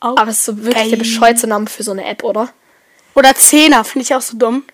Oh. 0.00 0.14
Aber 0.16 0.30
es 0.30 0.38
ist 0.38 0.44
so 0.44 0.64
wirklich 0.64 0.90
der 0.90 0.96
bescheuerte 0.96 1.46
Name 1.46 1.66
für 1.66 1.82
so 1.82 1.92
eine 1.92 2.04
App, 2.04 2.24
oder? 2.24 2.48
Oder 3.14 3.34
Zehner, 3.34 3.84
finde 3.84 4.04
ich 4.04 4.14
auch 4.14 4.20
so 4.20 4.36
dumm. 4.36 4.64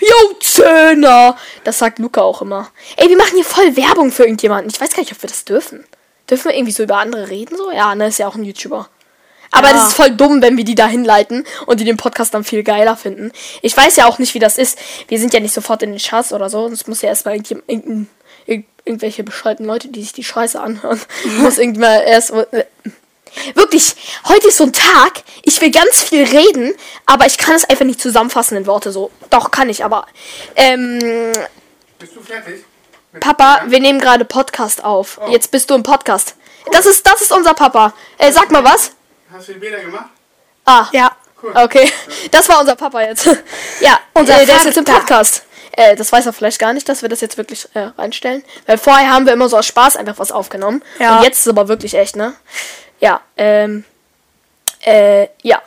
Jo, 0.00 0.34
Zöhner! 0.40 1.36
Das 1.62 1.78
sagt 1.78 1.98
Luca 2.00 2.22
auch 2.22 2.42
immer. 2.42 2.70
Ey, 2.96 3.08
wir 3.08 3.16
machen 3.16 3.34
hier 3.34 3.44
voll 3.44 3.76
Werbung 3.76 4.10
für 4.10 4.24
irgendjemanden. 4.24 4.70
Ich 4.74 4.80
weiß 4.80 4.94
gar 4.94 5.02
nicht, 5.02 5.12
ob 5.12 5.22
wir 5.22 5.28
das 5.28 5.44
dürfen. 5.44 5.84
Dürfen 6.28 6.46
wir 6.46 6.56
irgendwie 6.56 6.72
so 6.72 6.82
über 6.82 6.96
andere 6.96 7.28
reden? 7.28 7.56
So? 7.56 7.70
Ja, 7.70 7.94
ne, 7.94 8.08
ist 8.08 8.18
ja 8.18 8.26
auch 8.26 8.34
ein 8.34 8.44
YouTuber. 8.44 8.88
Aber 9.52 9.68
Ja. 9.68 9.74
das 9.74 9.88
ist 9.88 9.94
voll 9.94 10.10
dumm, 10.10 10.42
wenn 10.42 10.56
wir 10.56 10.64
die 10.64 10.74
da 10.74 10.86
hinleiten 10.88 11.44
und 11.66 11.78
die 11.78 11.84
den 11.84 11.96
Podcast 11.96 12.34
dann 12.34 12.42
viel 12.44 12.62
geiler 12.62 12.96
finden. 12.96 13.30
Ich 13.60 13.76
weiß 13.76 13.96
ja 13.96 14.06
auch 14.06 14.18
nicht, 14.18 14.34
wie 14.34 14.38
das 14.38 14.58
ist. 14.58 14.78
Wir 15.08 15.18
sind 15.20 15.32
ja 15.34 15.40
nicht 15.40 15.54
sofort 15.54 15.82
in 15.82 15.90
den 15.92 16.00
Charts 16.00 16.32
oder 16.32 16.48
so. 16.50 16.66
Es 16.68 16.86
muss 16.86 17.02
ja 17.02 17.10
erstmal 17.10 17.34
irgendjem- 17.36 17.62
irgendein, 17.66 18.08
irg 18.46 18.64
irgendwelche 18.84 19.22
bescheuerten 19.22 19.64
Leute, 19.64 19.88
die 19.88 20.02
sich 20.02 20.12
die 20.12 20.24
Scheiße 20.24 20.60
anhören. 20.60 21.00
muss 21.38 21.58
irgendwann 21.58 22.02
erst. 22.02 22.30
äh, 22.32 22.64
Wirklich, 23.54 23.94
heute 24.28 24.48
ist 24.48 24.58
so 24.58 24.64
ein 24.64 24.72
Tag, 24.74 25.22
ich 25.42 25.58
will 25.62 25.70
ganz 25.70 26.02
viel 26.02 26.22
reden, 26.24 26.74
aber 27.06 27.24
ich 27.24 27.38
kann 27.38 27.54
es 27.54 27.64
einfach 27.64 27.86
nicht 27.86 27.98
zusammenfassen 28.00 28.58
in 28.58 28.66
Worte 28.66 28.92
so. 28.92 29.10
Doch, 29.30 29.50
kann 29.50 29.70
ich, 29.70 29.84
aber. 29.84 30.06
Ähm, 30.56 30.98
Bist 31.98 32.14
du 32.14 32.20
fertig? 32.20 32.64
Papa, 33.20 33.62
wir 33.68 33.80
nehmen 33.80 34.00
gerade 34.00 34.24
Podcast 34.26 34.84
auf. 34.84 35.18
Oh. 35.24 35.30
Jetzt 35.30 35.50
bist 35.50 35.70
du 35.70 35.74
im 35.74 35.82
Podcast. 35.82 36.34
Das 36.72 36.84
ist, 36.86 37.06
das 37.06 37.22
ist 37.22 37.32
unser 37.32 37.54
Papa. 37.54 37.94
Äh, 38.18 38.32
sag 38.32 38.50
mal 38.50 38.64
was. 38.64 38.92
Hast 39.32 39.48
du 39.48 39.52
die 39.54 39.58
Bilder 39.58 39.80
gemacht? 39.80 40.10
Ah, 40.64 40.86
Ja. 40.92 41.12
Cool. 41.42 41.52
okay. 41.56 41.90
Das 42.30 42.48
war 42.48 42.60
unser 42.60 42.76
Papa 42.76 43.00
jetzt. 43.00 43.26
ja, 43.80 43.98
Unser 44.14 44.40
äh, 44.40 44.46
der 44.46 44.56
ist 44.58 44.64
jetzt 44.66 44.76
im. 44.76 44.84
Podcast. 44.84 45.44
Äh, 45.72 45.96
das 45.96 46.12
weiß 46.12 46.26
er 46.26 46.32
vielleicht 46.32 46.60
gar 46.60 46.72
nicht, 46.72 46.88
dass 46.88 47.02
wir 47.02 47.08
das 47.08 47.20
jetzt 47.20 47.36
wirklich 47.36 47.66
äh, 47.74 47.90
reinstellen. 47.98 48.44
Weil 48.66 48.78
vorher 48.78 49.10
haben 49.10 49.26
wir 49.26 49.32
immer 49.32 49.48
so 49.48 49.56
aus 49.58 49.66
Spaß 49.66 49.96
einfach 49.96 50.18
was 50.18 50.30
aufgenommen. 50.30 50.84
Ja. 51.00 51.16
Und 51.16 51.24
jetzt 51.24 51.40
ist 51.40 51.46
es 51.46 51.48
aber 51.50 51.66
wirklich 51.66 51.94
echt, 51.94 52.14
ne? 52.14 52.34
Ja, 53.00 53.22
ähm. 53.36 53.84
Äh, 54.82 55.28
ja. 55.42 55.60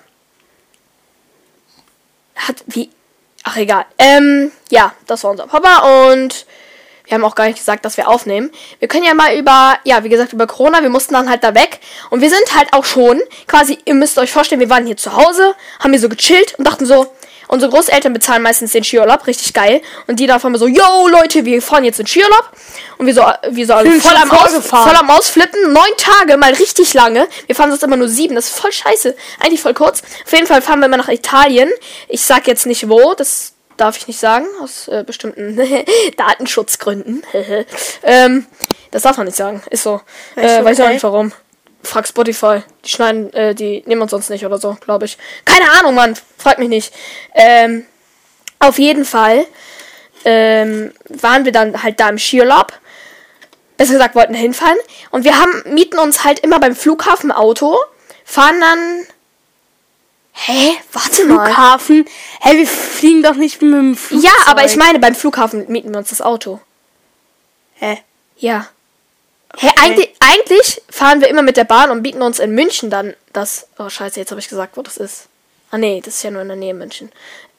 Hat 2.35 2.63
wie. 2.67 2.89
Ach 3.43 3.57
egal. 3.57 3.85
Ähm, 3.97 4.51
ja, 4.69 4.93
das 5.07 5.23
war 5.25 5.31
unser 5.31 5.47
Papa 5.47 6.09
und 6.11 6.45
wir 7.07 7.15
haben 7.15 7.23
auch 7.23 7.35
gar 7.35 7.45
nicht 7.45 7.57
gesagt, 7.57 7.85
dass 7.85 7.97
wir 7.97 8.07
aufnehmen. 8.07 8.51
Wir 8.79 8.87
können 8.87 9.03
ja 9.03 9.13
mal 9.13 9.35
über, 9.35 9.77
ja, 9.83 10.03
wie 10.03 10.09
gesagt, 10.09 10.33
über 10.33 10.47
Corona, 10.47 10.81
wir 10.81 10.89
mussten 10.89 11.13
dann 11.13 11.29
halt 11.29 11.43
da 11.43 11.53
weg. 11.55 11.79
Und 12.09 12.21
wir 12.21 12.29
sind 12.29 12.55
halt 12.55 12.73
auch 12.73 12.85
schon, 12.85 13.21
quasi, 13.47 13.77
ihr 13.85 13.93
müsst 13.93 14.17
euch 14.17 14.31
vorstellen, 14.31 14.61
wir 14.61 14.69
waren 14.69 14.85
hier 14.85 14.97
zu 14.97 15.15
Hause, 15.15 15.55
haben 15.79 15.91
hier 15.91 15.99
so 15.99 16.09
gechillt 16.09 16.55
und 16.57 16.65
dachten 16.65 16.85
so, 16.85 17.11
unsere 17.47 17.71
Großeltern 17.71 18.13
bezahlen 18.13 18.41
meistens 18.41 18.71
den 18.71 18.83
Skiurlaub, 18.83 19.27
richtig 19.27 19.53
geil. 19.53 19.81
Und 20.07 20.19
die 20.19 20.27
davon 20.27 20.55
so, 20.57 20.67
yo 20.67 21.07
Leute, 21.07 21.45
wir 21.45 21.61
fahren 21.61 21.83
jetzt 21.83 21.99
in 21.99 22.07
Skiurlaub. 22.07 22.49
Und 22.97 23.05
wir 23.05 23.13
so, 23.13 23.23
wir 23.49 23.67
so 23.67 23.73
alle 23.73 23.91
Sind 23.91 24.01
voll 24.01 24.15
am, 24.15 24.31
Aus, 24.31 24.53
voll 24.65 24.95
am 24.95 25.09
Ausflippen. 25.09 25.73
Neun 25.73 25.83
Tage, 25.97 26.37
mal 26.37 26.53
richtig 26.53 26.93
lange. 26.93 27.27
Wir 27.45 27.55
fahren 27.55 27.69
sonst 27.69 27.83
immer 27.83 27.97
nur 27.97 28.09
sieben, 28.09 28.35
das 28.35 28.47
ist 28.47 28.59
voll 28.59 28.71
scheiße. 28.71 29.15
Eigentlich 29.39 29.61
voll 29.61 29.73
kurz. 29.73 30.01
Auf 30.25 30.33
jeden 30.33 30.47
Fall 30.47 30.61
fahren 30.61 30.79
wir 30.79 30.87
immer 30.87 30.97
nach 30.97 31.09
Italien. 31.09 31.69
Ich 32.07 32.21
sag 32.21 32.47
jetzt 32.47 32.65
nicht 32.65 32.89
wo, 32.89 33.13
das 33.13 33.54
darf 33.77 33.97
ich 33.97 34.07
nicht 34.07 34.19
sagen, 34.19 34.45
aus 34.61 34.87
äh, 34.87 35.03
bestimmten 35.05 35.59
Datenschutzgründen. 36.17 37.23
ähm, 38.03 38.45
das 38.91 39.03
darf 39.03 39.17
man 39.17 39.25
nicht 39.25 39.37
sagen, 39.37 39.61
ist 39.69 39.83
so. 39.83 40.01
Äh, 40.35 40.63
weiß 40.63 40.79
ich 40.79 40.85
auch 40.85 40.89
nicht 40.89 41.03
warum. 41.03 41.31
Frag 41.83 42.07
Spotify. 42.07 42.63
Die 42.83 42.89
schneiden, 42.89 43.31
äh, 43.33 43.53
die 43.53 43.83
nehmen 43.85 44.01
uns 44.01 44.11
sonst 44.11 44.29
nicht 44.29 44.45
oder 44.45 44.57
so, 44.57 44.77
glaube 44.81 45.05
ich. 45.05 45.17
Keine 45.45 45.71
Ahnung, 45.71 45.95
Mann. 45.95 46.15
Frag 46.37 46.59
mich 46.59 46.69
nicht. 46.69 46.93
Ähm, 47.33 47.85
auf 48.59 48.79
jeden 48.79 49.05
Fall 49.05 49.45
ähm, 50.23 50.91
waren 51.07 51.45
wir 51.45 51.51
dann 51.51 51.83
halt 51.83 51.99
da 51.99 52.09
im 52.09 52.17
Skiurlaub. 52.17 52.73
Besser 53.77 53.93
gesagt, 53.93 54.15
wollten 54.15 54.33
hinfahren. 54.33 54.77
Und 55.11 55.25
wir 55.25 55.37
haben, 55.39 55.63
mieten 55.73 55.99
uns 55.99 56.23
halt 56.23 56.39
immer 56.39 56.59
beim 56.59 56.75
Flughafen 56.75 57.31
Auto, 57.31 57.77
fahren 58.23 58.59
dann. 58.59 59.07
Hä? 60.37 60.73
Warte 60.91 61.25
mal. 61.25 61.45
Flughafen. 61.45 62.05
Hey, 62.41 62.57
wir 62.57 62.67
fliegen 62.67 63.23
doch 63.23 63.35
nicht 63.35 63.61
mit 63.61 63.73
dem 63.73 63.95
Flugzeug. 63.95 64.29
Ja, 64.29 64.51
aber 64.51 64.65
ich 64.65 64.75
meine, 64.75 64.99
beim 64.99 65.15
Flughafen 65.15 65.65
mieten 65.71 65.91
wir 65.91 65.97
uns 65.97 66.09
das 66.09 66.21
Auto. 66.21 66.59
Hä? 67.75 67.99
Ja. 68.37 68.67
Hä, 69.57 69.69
eigentlich, 69.77 70.13
eigentlich 70.19 70.81
fahren 70.89 71.21
wir 71.21 71.29
immer 71.29 71.41
mit 71.41 71.55
der 71.55 71.63
Bahn 71.63 71.89
und 71.89 72.03
bieten 72.03 72.21
uns 72.21 72.39
in 72.39 72.51
München 72.51 72.89
dann 72.89 73.15
das. 73.31 73.67
Oh, 73.79 73.89
scheiße, 73.89 74.19
jetzt 74.19 74.31
habe 74.31 74.41
ich 74.41 74.49
gesagt, 74.49 74.75
wo 74.75 74.81
das 74.81 74.97
ist. 74.97 75.27
Ah, 75.71 75.77
nee, 75.77 76.01
das 76.03 76.15
ist 76.15 76.23
ja 76.23 76.31
nur 76.31 76.41
in 76.41 76.49
der 76.49 76.57
Nähe 76.57 76.73
München. 76.73 77.11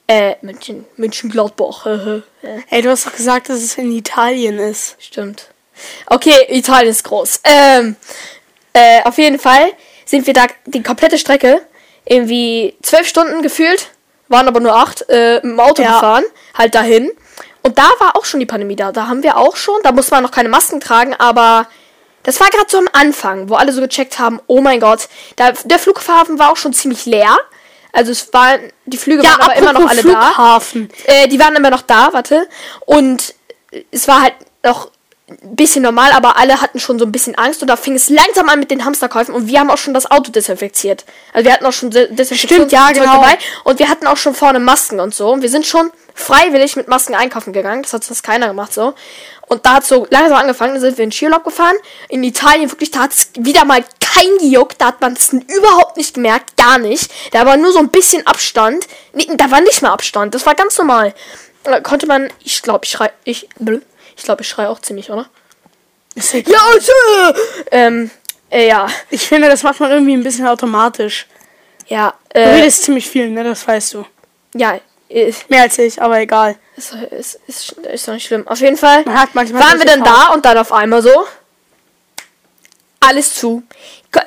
Äh, 0.07 0.35
München. 0.41 0.85
München-Gladbach. 0.97 1.85
Äh, 2.43 2.61
Ey, 2.69 2.83
du 2.83 2.91
hast 2.91 3.07
doch 3.07 3.15
gesagt, 3.15 3.49
dass 3.49 3.57
es 3.57 3.75
in 3.77 3.91
Italien 3.91 4.59
ist. 4.59 4.95
Stimmt. 4.99 5.47
Okay, 6.05 6.45
Italien 6.49 6.91
ist 6.91 7.03
groß. 7.03 7.41
Ähm, 7.43 7.95
äh, 8.73 9.01
auf 9.03 9.17
jeden 9.17 9.39
Fall 9.39 9.73
sind 10.05 10.27
wir 10.27 10.33
da 10.33 10.45
die 10.65 10.83
komplette 10.83 11.17
Strecke 11.17 11.65
irgendwie 12.09 12.75
zwölf 12.81 13.07
Stunden 13.07 13.41
gefühlt, 13.41 13.89
waren 14.27 14.47
aber 14.47 14.59
nur 14.59 14.75
acht, 14.75 15.07
äh, 15.09 15.37
im 15.39 15.59
Auto 15.59 15.81
Ja. 15.81 15.93
gefahren, 15.93 16.23
halt 16.57 16.75
dahin. 16.75 17.11
Und 17.63 17.77
da 17.77 17.89
war 17.99 18.15
auch 18.15 18.25
schon 18.25 18.39
die 18.39 18.45
Pandemie 18.45 18.75
da. 18.75 18.91
Da 18.91 19.07
haben 19.07 19.23
wir 19.23 19.37
auch 19.37 19.55
schon, 19.55 19.75
da 19.83 19.91
musste 19.91 20.13
man 20.13 20.23
noch 20.23 20.31
keine 20.31 20.49
Masken 20.49 20.79
tragen, 20.79 21.13
aber 21.15 21.67
das 22.23 22.39
war 22.39 22.49
gerade 22.49 22.65
so 22.69 22.77
am 22.77 22.89
Anfang, 22.93 23.49
wo 23.49 23.55
alle 23.55 23.71
so 23.71 23.81
gecheckt 23.81 24.19
haben, 24.19 24.39
oh 24.47 24.61
mein 24.61 24.79
Gott, 24.79 25.07
da, 25.35 25.51
der 25.51 25.79
Flughafen 25.79 26.39
war 26.39 26.51
auch 26.51 26.57
schon 26.57 26.73
ziemlich 26.73 27.05
leer. 27.05 27.37
Also 27.93 28.11
es 28.11 28.31
waren, 28.33 28.59
die 28.85 28.97
Flüge 28.97 29.23
Ja, 29.23 29.31
waren 29.31 29.41
aber 29.41 29.55
immer 29.55 29.73
noch 29.73 29.89
alle 29.89 30.03
da. 30.03 30.09
Flughafen. 30.21 30.89
Äh, 31.05 31.27
die 31.29 31.39
waren 31.39 31.55
immer 31.55 31.69
noch 31.69 31.81
da, 31.81 32.09
warte. 32.13 32.47
Und 32.85 33.33
es 33.91 34.07
war 34.07 34.21
halt 34.21 34.33
noch 34.63 34.91
bisschen 35.41 35.83
normal, 35.83 36.11
aber 36.13 36.37
alle 36.37 36.61
hatten 36.61 36.79
schon 36.79 36.99
so 36.99 37.05
ein 37.05 37.11
bisschen 37.11 37.35
Angst 37.35 37.61
und 37.61 37.67
da 37.67 37.75
fing 37.75 37.95
es 37.95 38.09
langsam 38.09 38.47
an 38.47 38.59
mit 38.59 38.71
den 38.71 38.85
Hamsterkäufen 38.85 39.33
und 39.35 39.47
wir 39.47 39.59
haben 39.59 39.69
auch 39.69 39.77
schon 39.77 39.93
das 39.93 40.09
Auto 40.09 40.31
desinfiziert. 40.31 41.03
Also 41.33 41.45
wir 41.45 41.53
hatten 41.53 41.65
auch 41.65 41.73
schon 41.73 41.91
De- 41.91 42.07
Desinfektionszeug 42.13 42.69
Stimmt, 42.69 42.71
ja, 42.71 42.91
genau. 42.91 43.21
dabei 43.21 43.37
und 43.65 43.79
wir 43.79 43.89
hatten 43.89 44.07
auch 44.07 44.15
schon 44.15 44.33
vorne 44.33 44.59
Masken 44.59 44.99
und 45.01 45.13
so. 45.13 45.29
Und 45.31 45.41
wir 45.41 45.49
sind 45.49 45.65
schon 45.65 45.91
freiwillig 46.15 46.77
mit 46.77 46.87
Masken 46.87 47.13
einkaufen 47.13 47.51
gegangen. 47.51 47.83
Das 47.83 47.93
hat 47.93 48.03
sonst 48.05 48.23
keiner 48.23 48.47
gemacht 48.47 48.73
so. 48.73 48.93
Und 49.47 49.65
da 49.65 49.75
hat 49.75 49.85
so 49.85 50.07
langsam 50.09 50.37
angefangen, 50.37 50.75
da 50.75 50.79
sind 50.79 50.97
wir 50.97 51.03
in 51.03 51.11
Skiurlaub 51.11 51.43
gefahren. 51.43 51.75
In 52.09 52.23
Italien 52.23 52.71
wirklich, 52.71 52.91
da 52.91 52.99
hat 52.99 53.11
es 53.11 53.29
wieder 53.37 53.65
mal 53.65 53.83
kein 53.99 54.37
gejuckt. 54.39 54.79
Da 54.79 54.87
hat 54.87 55.01
man 55.01 55.13
es 55.13 55.33
überhaupt 55.33 55.97
nicht 55.97 56.13
gemerkt, 56.13 56.55
gar 56.57 56.77
nicht. 56.77 57.11
Da 57.31 57.45
war 57.45 57.57
nur 57.57 57.71
so 57.73 57.79
ein 57.79 57.89
bisschen 57.89 58.25
Abstand. 58.25 58.87
Nee, 59.13 59.27
da 59.35 59.51
war 59.51 59.59
nicht 59.61 59.81
mehr 59.81 59.91
Abstand, 59.91 60.35
das 60.35 60.45
war 60.45 60.55
ganz 60.55 60.77
normal. 60.77 61.13
Da 61.63 61.81
konnte 61.81 62.07
man, 62.07 62.29
ich 62.43 62.61
glaube, 62.61 62.85
ich 62.85 62.91
schrei, 62.91 63.11
ich, 63.25 63.49
ich 64.17 64.23
glaube, 64.23 64.41
ich 64.41 64.49
schrei 64.49 64.67
auch 64.67 64.79
ziemlich, 64.81 65.09
oder? 65.11 65.29
Ja, 66.15 66.59
tschö. 66.79 67.39
ähm, 67.71 68.09
äh, 68.49 68.67
ja, 68.67 68.87
Ich 69.11 69.27
finde, 69.27 69.47
das 69.49 69.63
macht 69.63 69.79
man 69.79 69.91
irgendwie 69.91 70.13
ein 70.13 70.23
bisschen 70.23 70.47
automatisch. 70.47 71.27
ja, 71.87 72.13
Du 72.33 72.39
äh, 72.39 72.49
redest 72.55 72.83
ziemlich 72.83 73.07
viel, 73.09 73.29
ne? 73.29 73.43
Das 73.43 73.67
weißt 73.67 73.93
du. 73.93 74.05
ja, 74.55 74.79
ist, 75.09 75.49
Mehr 75.49 75.61
als 75.61 75.77
ich, 75.77 76.01
aber 76.01 76.19
egal. 76.19 76.57
ist, 76.75 76.93
ist, 77.11 77.39
ist, 77.47 77.71
ist 77.73 78.07
doch 78.07 78.13
nicht 78.13 78.25
schlimm. 78.27 78.45
Auf 78.47 78.59
jeden 78.59 78.75
Fall 78.77 79.03
Man 79.05 79.19
hat 79.21 79.29
manchmal 79.35 79.61
waren 79.61 79.79
wir 79.79 79.85
dann 79.85 80.03
da 80.03 80.33
und 80.33 80.43
dann 80.43 80.57
auf 80.57 80.71
einmal 80.73 81.01
so 81.01 81.25
alles 82.99 83.35
zu. 83.35 83.63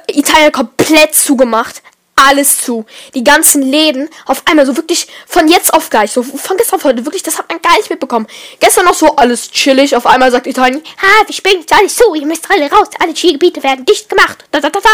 Italien 0.08 0.52
komplett 0.52 1.14
zugemacht. 1.14 1.82
Alles 2.28 2.58
zu. 2.58 2.84
Die 3.14 3.24
ganzen 3.24 3.62
Läden 3.62 4.08
auf 4.26 4.42
einmal 4.46 4.66
so 4.66 4.76
wirklich 4.76 5.06
von 5.26 5.48
jetzt 5.48 5.72
auf 5.72 5.90
gleich. 5.90 6.12
So 6.12 6.22
von 6.22 6.56
gestern 6.56 6.76
auf 6.76 6.84
heute. 6.84 7.04
Wirklich, 7.06 7.22
das 7.22 7.38
hat 7.38 7.48
man 7.48 7.60
gar 7.62 7.76
nicht 7.76 7.90
mitbekommen. 7.90 8.26
Gestern 8.60 8.84
noch 8.84 8.94
so 8.94 9.16
alles 9.16 9.50
chillig. 9.50 9.96
Auf 9.96 10.06
einmal 10.06 10.30
sagt 10.30 10.46
Italien, 10.46 10.82
ha, 11.00 11.26
wir 11.26 11.34
springen 11.34 11.60
jetzt 11.60 11.72
alles 11.72 11.96
zu. 11.96 12.14
Ihr 12.14 12.26
müsst 12.26 12.50
alle 12.50 12.70
raus. 12.70 12.88
Alle 13.00 13.16
Skigebiete 13.16 13.62
werden 13.62 13.84
dicht 13.84 14.08
gemacht. 14.08 14.44
Da, 14.50 14.60
da, 14.60 14.70
da, 14.70 14.80
da. 14.80 14.88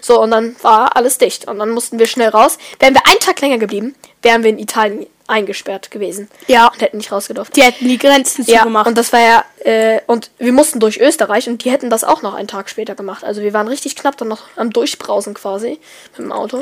So, 0.00 0.20
und 0.20 0.30
dann 0.30 0.56
war 0.62 0.96
alles 0.96 1.18
dicht. 1.18 1.46
Und 1.48 1.58
dann 1.58 1.70
mussten 1.70 1.98
wir 1.98 2.06
schnell 2.06 2.28
raus. 2.30 2.58
Wären 2.78 2.94
wir 2.94 3.06
einen 3.06 3.20
Tag 3.20 3.40
länger 3.40 3.58
geblieben, 3.58 3.94
wären 4.22 4.42
wir 4.42 4.50
in 4.50 4.58
Italien 4.58 5.06
eingesperrt 5.26 5.90
gewesen. 5.90 6.28
Ja. 6.48 6.68
Und 6.68 6.80
hätten 6.80 6.96
nicht 6.96 7.12
rausgedurft. 7.12 7.54
Die 7.56 7.62
hätten 7.62 7.86
die 7.86 7.98
Grenzen 7.98 8.44
Ja, 8.46 8.58
zugemacht. 8.60 8.86
und 8.88 8.98
das 8.98 9.12
war 9.12 9.20
ja, 9.20 9.44
äh, 9.64 10.00
und 10.06 10.30
wir 10.38 10.52
mussten 10.52 10.80
durch 10.80 11.00
Österreich 11.00 11.48
und 11.48 11.64
die 11.64 11.70
hätten 11.70 11.90
das 11.90 12.04
auch 12.04 12.22
noch 12.22 12.34
einen 12.34 12.48
Tag 12.48 12.68
später 12.68 12.94
gemacht. 12.94 13.24
Also 13.24 13.42
wir 13.42 13.52
waren 13.52 13.68
richtig 13.68 13.96
knapp 13.96 14.16
dann 14.16 14.28
noch 14.28 14.42
am 14.56 14.72
Durchbrausen 14.72 15.34
quasi 15.34 15.78
mit 16.10 16.18
dem 16.18 16.32
Auto. 16.32 16.60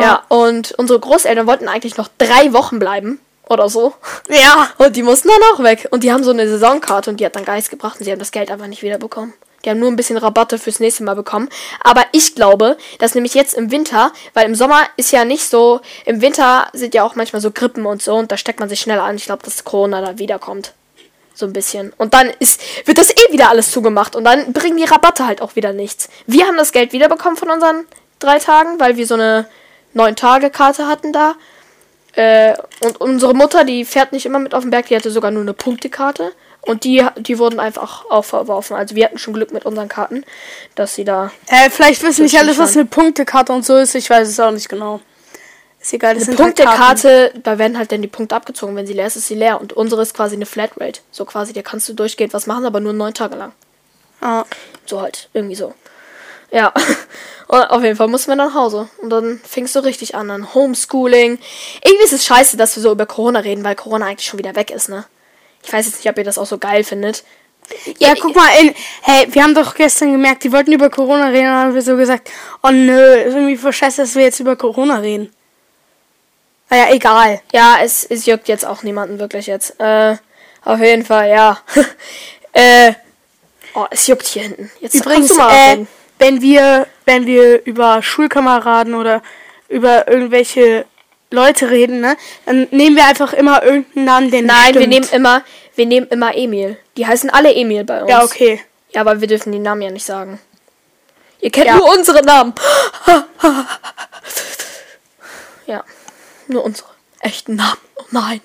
Ja, 0.00 0.22
und 0.28 0.72
unsere 0.78 1.00
Großeltern 1.00 1.46
wollten 1.46 1.68
eigentlich 1.68 1.96
noch 1.96 2.08
drei 2.18 2.52
Wochen 2.52 2.78
bleiben 2.78 3.20
oder 3.48 3.68
so. 3.68 3.94
ja. 4.28 4.68
Und 4.78 4.96
die 4.96 5.02
mussten 5.02 5.28
dann 5.28 5.54
auch 5.54 5.62
weg. 5.62 5.88
Und 5.90 6.04
die 6.04 6.12
haben 6.12 6.24
so 6.24 6.30
eine 6.30 6.48
Saisonkarte 6.48 7.10
und 7.10 7.20
die 7.20 7.26
hat 7.26 7.36
dann 7.36 7.44
Geist 7.44 7.70
gebracht 7.70 7.98
und 7.98 8.04
sie 8.04 8.12
haben 8.12 8.18
das 8.18 8.32
Geld 8.32 8.50
einfach 8.50 8.66
nicht 8.66 8.82
wiederbekommen. 8.82 9.32
Die 9.64 9.70
haben 9.70 9.80
nur 9.80 9.90
ein 9.90 9.96
bisschen 9.96 10.16
Rabatte 10.16 10.58
fürs 10.58 10.78
nächste 10.78 11.02
Mal 11.02 11.16
bekommen. 11.16 11.48
Aber 11.82 12.04
ich 12.12 12.36
glaube, 12.36 12.76
dass 13.00 13.14
nämlich 13.14 13.34
jetzt 13.34 13.54
im 13.54 13.72
Winter, 13.72 14.12
weil 14.32 14.46
im 14.46 14.54
Sommer 14.54 14.82
ist 14.96 15.10
ja 15.10 15.24
nicht 15.24 15.48
so, 15.48 15.80
im 16.04 16.20
Winter 16.20 16.68
sind 16.72 16.94
ja 16.94 17.02
auch 17.02 17.16
manchmal 17.16 17.42
so 17.42 17.50
Grippen 17.50 17.84
und 17.84 18.00
so 18.00 18.14
und 18.14 18.30
da 18.30 18.36
steckt 18.36 18.60
man 18.60 18.68
sich 18.68 18.80
schneller 18.80 19.02
an. 19.02 19.16
Ich 19.16 19.24
glaube, 19.24 19.42
dass 19.44 19.64
Corona 19.64 20.00
da 20.00 20.18
wiederkommt. 20.18 20.72
So 21.36 21.44
ein 21.44 21.52
bisschen. 21.52 21.92
Und 21.98 22.14
dann 22.14 22.30
ist, 22.38 22.62
wird 22.86 22.96
das 22.96 23.10
eh 23.10 23.30
wieder 23.30 23.50
alles 23.50 23.70
zugemacht 23.70 24.16
und 24.16 24.24
dann 24.24 24.54
bringen 24.54 24.78
die 24.78 24.84
Rabatte 24.84 25.26
halt 25.26 25.42
auch 25.42 25.54
wieder 25.54 25.74
nichts. 25.74 26.08
Wir 26.26 26.46
haben 26.46 26.56
das 26.56 26.72
Geld 26.72 26.94
wiederbekommen 26.94 27.36
von 27.36 27.50
unseren 27.50 27.84
drei 28.18 28.38
Tagen, 28.38 28.80
weil 28.80 28.96
wir 28.96 29.06
so 29.06 29.14
eine 29.14 29.46
neun 29.92 30.16
Tage 30.16 30.48
Karte 30.48 30.86
hatten 30.86 31.12
da. 31.12 31.34
Äh, 32.14 32.54
und 32.80 32.98
unsere 33.02 33.34
Mutter, 33.34 33.64
die 33.64 33.84
fährt 33.84 34.12
nicht 34.12 34.24
immer 34.24 34.38
mit 34.38 34.54
auf 34.54 34.62
den 34.62 34.70
Berg, 34.70 34.86
die 34.86 34.96
hatte 34.96 35.10
sogar 35.10 35.30
nur 35.30 35.42
eine 35.42 35.52
Punktekarte. 35.52 36.32
Und 36.62 36.84
die, 36.84 37.06
die 37.18 37.38
wurden 37.38 37.60
einfach 37.60 38.06
auch 38.10 38.24
verworfen. 38.24 38.74
Also 38.74 38.96
wir 38.96 39.04
hatten 39.04 39.18
schon 39.18 39.34
Glück 39.34 39.52
mit 39.52 39.66
unseren 39.66 39.88
Karten, 39.88 40.24
dass 40.74 40.94
sie 40.94 41.04
da. 41.04 41.30
Äh, 41.48 41.68
vielleicht 41.68 42.02
wissen 42.02 42.22
nicht 42.22 42.34
ist 42.34 42.40
alle, 42.40 42.56
was 42.56 42.74
eine 42.74 42.86
Punktekarte 42.86 43.52
und 43.52 43.64
so 43.64 43.76
ist. 43.76 43.94
Ich 43.94 44.08
weiß 44.08 44.26
es 44.26 44.40
auch 44.40 44.50
nicht 44.50 44.68
genau. 44.68 45.00
Ist 45.86 45.92
egal, 45.92 46.14
das 46.14 46.26
Eine 46.26 46.36
sind 46.36 46.44
halt 46.44 46.56
Karten. 46.56 46.72
Punktekarte, 46.72 47.40
da 47.44 47.58
werden 47.58 47.78
halt 47.78 47.92
dann 47.92 48.02
die 48.02 48.08
Punkte 48.08 48.34
abgezogen. 48.34 48.74
Wenn 48.74 48.88
sie 48.88 48.92
leer 48.92 49.06
ist, 49.06 49.14
ist 49.14 49.28
sie 49.28 49.36
leer. 49.36 49.60
Und 49.60 49.72
unsere 49.72 50.02
ist 50.02 50.14
quasi 50.14 50.34
eine 50.34 50.44
Flatrate. 50.44 50.98
So 51.12 51.24
quasi, 51.24 51.52
da 51.52 51.62
kannst 51.62 51.88
du 51.88 51.92
durchgehend 51.92 52.34
was 52.34 52.48
machen, 52.48 52.66
aber 52.66 52.80
nur 52.80 52.92
neun 52.92 53.14
Tage 53.14 53.36
lang. 53.36 53.52
Ah. 54.20 54.44
So 54.84 55.00
halt, 55.00 55.28
irgendwie 55.32 55.54
so. 55.54 55.74
Ja. 56.50 56.74
Und 57.46 57.62
auf 57.70 57.84
jeden 57.84 57.94
Fall 57.94 58.08
mussten 58.08 58.32
wir 58.32 58.34
nach 58.34 58.52
Hause. 58.52 58.88
Und 59.00 59.10
dann 59.10 59.40
fing 59.44 59.66
es 59.66 59.74
so 59.74 59.78
richtig 59.78 60.16
an, 60.16 60.26
dann 60.26 60.54
Homeschooling. 60.54 61.38
Irgendwie 61.84 62.04
ist 62.04 62.12
es 62.12 62.26
scheiße, 62.26 62.56
dass 62.56 62.74
wir 62.74 62.82
so 62.82 62.90
über 62.90 63.06
Corona 63.06 63.38
reden, 63.38 63.62
weil 63.62 63.76
Corona 63.76 64.06
eigentlich 64.06 64.26
schon 64.26 64.40
wieder 64.40 64.56
weg 64.56 64.72
ist, 64.72 64.88
ne? 64.88 65.04
Ich 65.62 65.72
weiß 65.72 65.86
jetzt 65.86 65.98
nicht, 65.98 66.10
ob 66.10 66.18
ihr 66.18 66.24
das 66.24 66.36
auch 66.38 66.46
so 66.46 66.58
geil 66.58 66.82
findet. 66.82 67.22
Ja, 68.00 68.14
guck 68.20 68.34
mal, 68.34 68.48
in, 68.60 68.74
hey, 69.02 69.28
wir 69.32 69.44
haben 69.44 69.54
doch 69.54 69.76
gestern 69.76 70.10
gemerkt, 70.10 70.42
die 70.42 70.50
wollten 70.50 70.72
über 70.72 70.90
Corona 70.90 71.28
reden, 71.28 71.46
und 71.46 71.52
dann 71.52 71.66
haben 71.66 71.74
wir 71.74 71.82
so 71.82 71.96
gesagt, 71.96 72.28
oh 72.64 72.70
nö, 72.70 73.14
ist 73.14 73.34
irgendwie 73.34 73.56
voll 73.56 73.72
scheiße, 73.72 74.02
dass 74.02 74.16
wir 74.16 74.22
jetzt 74.22 74.40
über 74.40 74.56
Corona 74.56 74.96
reden. 74.96 75.32
Naja, 76.68 76.86
egal. 76.90 77.40
Ja, 77.52 77.78
es, 77.82 78.04
es 78.04 78.26
juckt 78.26 78.48
jetzt 78.48 78.64
auch 78.66 78.82
niemanden 78.82 79.18
wirklich 79.18 79.46
jetzt. 79.46 79.78
Äh, 79.80 80.16
auf 80.64 80.80
jeden 80.80 81.04
Fall, 81.04 81.28
ja. 81.30 81.58
äh, 82.52 82.92
oh, 83.74 83.86
es 83.90 84.06
juckt 84.06 84.26
hier 84.26 84.42
hinten. 84.42 84.70
Jetzt 84.80 84.94
Übrigens, 84.94 85.28
du 85.28 85.34
mal 85.36 85.52
äh, 85.52 85.86
wenn 86.18 86.40
wir, 86.40 86.86
wenn 87.04 87.26
wir 87.26 87.64
über 87.66 88.02
Schulkameraden 88.02 88.94
oder 88.94 89.22
über 89.68 90.08
irgendwelche 90.08 90.86
Leute 91.30 91.70
reden, 91.70 92.00
ne, 92.00 92.16
dann 92.46 92.68
nehmen 92.70 92.96
wir 92.96 93.06
einfach 93.06 93.32
immer 93.32 93.62
irgendeinen 93.62 94.04
Namen, 94.04 94.30
den 94.30 94.46
Nein, 94.46 94.74
wir 94.74 94.80
stimmt. 94.82 94.88
nehmen 94.88 95.08
immer, 95.12 95.44
wir 95.74 95.86
nehmen 95.86 96.06
immer 96.08 96.36
Emil. 96.36 96.78
Die 96.96 97.06
heißen 97.06 97.30
alle 97.30 97.54
Emil 97.54 97.84
bei 97.84 98.00
uns. 98.00 98.10
Ja, 98.10 98.24
okay. 98.24 98.60
Ja, 98.90 99.02
aber 99.02 99.20
wir 99.20 99.28
dürfen 99.28 99.52
die 99.52 99.58
Namen 99.58 99.82
ja 99.82 99.90
nicht 99.90 100.06
sagen. 100.06 100.40
Ihr 101.40 101.50
kennt 101.50 101.66
Ja. 101.66 101.76
nur 101.76 101.92
unsere 101.96 102.22
Namen. 102.24 102.54
ja, 105.66 105.84
nur 106.48 106.64
unsere 106.64 106.88
echten 107.20 107.56
Namen. 107.56 107.78
Oh 107.96 108.04
nein. 108.10 108.40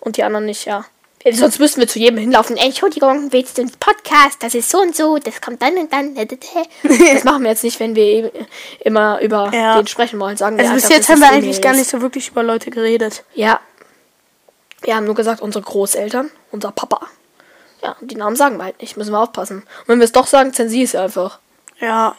Und 0.00 0.16
die 0.16 0.24
anderen 0.24 0.46
nicht, 0.46 0.64
ja. 0.64 0.84
Ja, 1.24 1.32
Sonst 1.32 1.60
müssten 1.60 1.80
wir 1.80 1.86
zu 1.86 2.00
jedem 2.00 2.18
hinlaufen. 2.18 2.56
Ey, 2.56 2.66
Entschuldigung, 2.66 3.30
willst 3.32 3.56
du 3.56 3.62
ins 3.62 3.76
Podcast? 3.76 4.42
Das 4.42 4.54
ist 4.56 4.68
so 4.68 4.80
und 4.80 4.96
so, 4.96 5.18
das 5.18 5.40
kommt 5.40 5.62
dann 5.62 5.76
und 5.78 5.92
dann. 5.92 6.16
das 6.16 7.24
machen 7.24 7.44
wir 7.44 7.50
jetzt 7.50 7.62
nicht, 7.62 7.78
wenn 7.78 7.94
wir 7.94 8.04
eben 8.04 8.30
immer 8.80 9.20
über 9.20 9.52
Ja. 9.54 9.76
den 9.76 9.86
sprechen 9.86 10.18
wollen. 10.18 10.36
Sagen 10.36 10.56
wir 10.56 10.64
Also 10.64 10.74
bis 10.74 10.84
einfach, 10.84 10.96
jetzt 10.96 11.08
haben 11.08 11.20
wir 11.20 11.28
Emil 11.28 11.38
eigentlich 11.38 11.62
gar 11.62 11.74
nicht 11.74 11.88
so 11.88 12.00
wirklich 12.00 12.28
über 12.30 12.42
Leute 12.42 12.70
geredet. 12.72 13.22
Ja. 13.34 13.60
Wir 14.80 14.96
haben 14.96 15.06
nur 15.06 15.14
gesagt, 15.14 15.40
unsere 15.40 15.62
Großeltern, 15.62 16.28
unser 16.50 16.72
Papa. 16.72 17.06
Ja, 17.84 17.94
die 18.00 18.16
Namen 18.16 18.34
sagen 18.34 18.56
wir 18.58 18.64
halt 18.64 18.80
nicht. 18.80 18.96
Müssen 18.96 19.12
wir 19.12 19.20
aufpassen. 19.20 19.58
Und 19.58 19.88
wenn 19.88 20.00
wir 20.00 20.04
es 20.04 20.12
doch 20.12 20.26
sagen, 20.26 20.52
zensier 20.52 20.84
es 20.84 20.96
einfach. 20.96 21.38
Ja. 21.78 22.16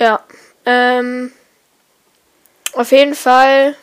Ja. 0.00 0.20
Ähm. 0.64 1.32
Auf 2.76 2.92
jeden 2.92 3.14
Fall. 3.14 3.74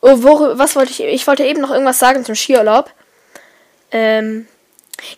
Oh, 0.00 0.22
wo, 0.22 0.56
was 0.56 0.76
wollte 0.76 0.92
ich? 0.92 1.00
Ich 1.00 1.26
wollte 1.26 1.44
eben 1.44 1.60
noch 1.60 1.70
irgendwas 1.70 1.98
sagen 1.98 2.24
zum 2.24 2.36
Skiurlaub. 2.36 2.90
Ähm. 3.90 4.46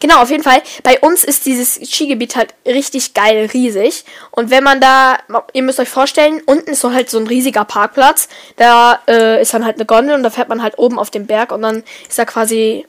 Genau, 0.00 0.22
auf 0.22 0.30
jeden 0.30 0.42
Fall. 0.42 0.62
Bei 0.82 0.98
uns 1.00 1.22
ist 1.22 1.44
dieses 1.44 1.75
Skigebiet 1.75 2.34
halt 2.34 2.54
richtig 2.64 3.12
geil, 3.12 3.50
riesig. 3.52 4.06
Und 4.30 4.50
wenn 4.50 4.64
man 4.64 4.80
da, 4.80 5.18
ihr 5.52 5.62
müsst 5.62 5.78
euch 5.78 5.90
vorstellen, 5.90 6.42
unten 6.46 6.70
ist 6.70 6.80
so 6.80 6.94
halt 6.94 7.10
so 7.10 7.18
ein 7.18 7.26
riesiger 7.26 7.66
Parkplatz. 7.66 8.28
Da 8.56 9.00
äh, 9.06 9.42
ist 9.42 9.52
dann 9.52 9.66
halt 9.66 9.76
eine 9.76 9.84
Gondel 9.84 10.14
und 10.14 10.22
da 10.22 10.30
fährt 10.30 10.48
man 10.48 10.62
halt 10.62 10.78
oben 10.78 10.98
auf 10.98 11.10
den 11.10 11.26
Berg 11.26 11.52
und 11.52 11.60
dann 11.60 11.84
ist 12.08 12.18
da 12.18 12.25
quasi, 12.25 12.86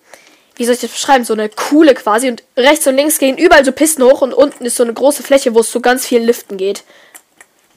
wie 0.55 0.63
soll 0.63 0.75
ich 0.75 0.81
das 0.81 0.91
beschreiben, 0.91 1.25
so 1.25 1.33
eine 1.33 1.49
Kuhle 1.49 1.93
quasi. 1.93 2.29
Und 2.29 2.41
rechts 2.55 2.87
und 2.87 2.95
links 2.95 3.19
gehen 3.19 3.37
überall 3.37 3.65
so 3.65 3.73
Pisten 3.73 4.03
hoch 4.03 4.21
und 4.21 4.33
unten 4.33 4.65
ist 4.65 4.77
so 4.77 4.83
eine 4.83 4.93
große 4.93 5.23
Fläche, 5.23 5.53
wo 5.53 5.59
es 5.59 5.69
zu 5.69 5.81
ganz 5.81 6.05
vielen 6.07 6.23
Liften 6.23 6.55
geht. 6.55 6.85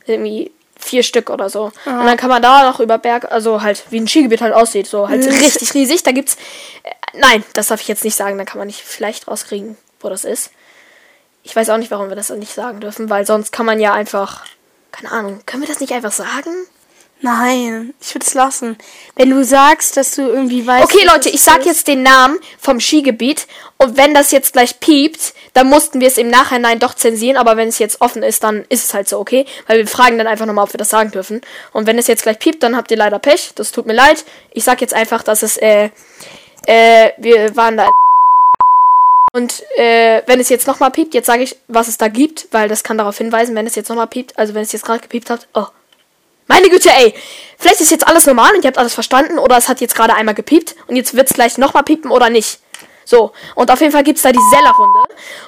Irgendwie 0.06 0.52
vier 0.80 1.02
Stück 1.02 1.30
oder 1.30 1.48
so. 1.50 1.72
Und 1.84 2.06
dann 2.06 2.16
kann 2.16 2.28
man 2.30 2.42
da 2.42 2.64
noch 2.68 2.80
über 2.80 2.98
Berg, 2.98 3.30
also 3.30 3.62
halt 3.62 3.84
wie 3.90 4.00
ein 4.00 4.08
Skigebiet 4.08 4.40
halt 4.40 4.54
aussieht, 4.54 4.86
so 4.86 5.08
halt 5.08 5.22
Mhm. 5.24 5.28
richtig 5.30 5.74
riesig. 5.74 6.02
Da 6.02 6.12
gibt's, 6.12 6.36
äh, 6.82 6.90
nein, 7.14 7.44
das 7.54 7.68
darf 7.68 7.80
ich 7.80 7.88
jetzt 7.88 8.04
nicht 8.04 8.16
sagen, 8.16 8.38
da 8.38 8.44
kann 8.44 8.58
man 8.58 8.66
nicht 8.66 8.80
vielleicht 8.80 9.28
rauskriegen, 9.28 9.76
wo 10.00 10.08
das 10.08 10.24
ist. 10.24 10.50
Ich 11.42 11.54
weiß 11.56 11.70
auch 11.70 11.78
nicht, 11.78 11.90
warum 11.90 12.08
wir 12.08 12.16
das 12.16 12.30
nicht 12.30 12.52
sagen 12.54 12.80
dürfen, 12.80 13.08
weil 13.10 13.24
sonst 13.26 13.52
kann 13.52 13.64
man 13.66 13.80
ja 13.80 13.92
einfach, 13.92 14.44
keine 14.92 15.10
Ahnung, 15.12 15.40
können 15.46 15.62
wir 15.62 15.68
das 15.68 15.80
nicht 15.80 15.92
einfach 15.92 16.12
sagen? 16.12 16.50
Nein, 17.22 17.92
ich 18.00 18.14
würde 18.14 18.24
es 18.26 18.32
lassen. 18.32 18.78
Wenn 19.14 19.28
du 19.28 19.44
sagst, 19.44 19.96
dass 19.98 20.14
du 20.14 20.22
irgendwie 20.22 20.66
weißt. 20.66 20.84
Okay, 20.84 21.04
Leute, 21.06 21.28
ich 21.28 21.42
sag 21.42 21.58
ist- 21.60 21.66
jetzt 21.66 21.88
den 21.88 22.02
Namen 22.02 22.38
vom 22.58 22.80
Skigebiet 22.80 23.46
und 23.76 23.98
wenn 23.98 24.14
das 24.14 24.30
jetzt 24.30 24.54
gleich 24.54 24.80
piept, 24.80 25.34
dann 25.52 25.68
mussten 25.68 26.00
wir 26.00 26.08
es 26.08 26.16
im 26.16 26.28
Nachhinein 26.28 26.78
doch 26.78 26.94
zensieren, 26.94 27.36
aber 27.36 27.58
wenn 27.58 27.68
es 27.68 27.78
jetzt 27.78 28.00
offen 28.00 28.22
ist, 28.22 28.42
dann 28.42 28.64
ist 28.70 28.84
es 28.84 28.94
halt 28.94 29.06
so, 29.08 29.18
okay? 29.18 29.44
Weil 29.66 29.78
wir 29.78 29.86
fragen 29.86 30.16
dann 30.16 30.26
einfach 30.26 30.46
nochmal, 30.46 30.64
ob 30.64 30.72
wir 30.72 30.78
das 30.78 30.88
sagen 30.88 31.10
dürfen. 31.10 31.42
Und 31.72 31.86
wenn 31.86 31.98
es 31.98 32.06
jetzt 32.06 32.22
gleich 32.22 32.38
piept, 32.38 32.62
dann 32.62 32.74
habt 32.74 32.90
ihr 32.90 32.96
leider 32.96 33.18
Pech. 33.18 33.52
Das 33.54 33.70
tut 33.70 33.84
mir 33.86 33.92
leid. 33.92 34.24
Ich 34.52 34.64
sag 34.64 34.80
jetzt 34.80 34.94
einfach, 34.94 35.22
dass 35.22 35.42
es, 35.42 35.58
äh, 35.58 35.90
äh, 36.66 37.10
wir 37.18 37.54
waren 37.54 37.76
da. 37.76 37.88
Und 39.32 39.62
äh, 39.76 40.22
wenn 40.26 40.40
es 40.40 40.48
jetzt 40.48 40.66
nochmal 40.66 40.90
piept, 40.90 41.12
jetzt 41.14 41.26
sage 41.26 41.42
ich, 41.42 41.56
was 41.68 41.86
es 41.86 41.98
da 41.98 42.08
gibt, 42.08 42.48
weil 42.50 42.68
das 42.68 42.82
kann 42.82 42.96
darauf 42.98 43.18
hinweisen, 43.18 43.54
wenn 43.54 43.66
es 43.66 43.74
jetzt 43.74 43.88
nochmal 43.90 44.06
piept, 44.08 44.38
also 44.38 44.54
wenn 44.54 44.62
es 44.62 44.72
jetzt 44.72 44.84
gerade 44.84 45.00
gepiept 45.00 45.30
hat, 45.30 45.46
oh, 45.54 45.66
meine 46.50 46.68
Güte, 46.68 46.90
ey. 46.90 47.14
Vielleicht 47.58 47.80
ist 47.80 47.90
jetzt 47.90 48.06
alles 48.06 48.26
normal 48.26 48.54
und 48.54 48.64
ihr 48.64 48.68
habt 48.68 48.78
alles 48.78 48.94
verstanden 48.94 49.38
oder 49.38 49.56
es 49.56 49.68
hat 49.68 49.80
jetzt 49.80 49.94
gerade 49.94 50.14
einmal 50.14 50.34
gepiept 50.34 50.74
und 50.86 50.96
jetzt 50.96 51.14
wird 51.14 51.30
es 51.30 51.34
gleich 51.34 51.58
nochmal 51.58 51.84
piepen 51.84 52.10
oder 52.10 52.28
nicht. 52.30 52.58
So, 53.04 53.32
und 53.54 53.70
auf 53.70 53.80
jeden 53.80 53.92
Fall 53.92 54.02
gibt 54.02 54.16
es 54.16 54.22
da 54.22 54.32
die 54.32 54.38
Sellerrunde 54.50 55.00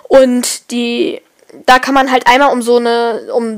und 0.09 0.71
die, 0.71 1.21
da 1.67 1.79
kann 1.79 1.95
man 1.95 2.11
halt 2.11 2.27
einmal 2.27 2.53
um 2.53 2.61
so 2.63 2.77
eine, 2.77 3.33
um 3.33 3.57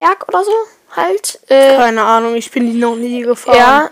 Berg 0.00 0.28
oder 0.28 0.44
so 0.44 0.52
halt, 0.94 1.40
äh, 1.48 1.76
Keine 1.76 2.02
Ahnung, 2.02 2.34
ich 2.36 2.50
bin 2.50 2.70
die 2.70 2.78
noch 2.78 2.94
nie 2.94 3.22
gefahren. 3.22 3.56
ja, 3.58 3.90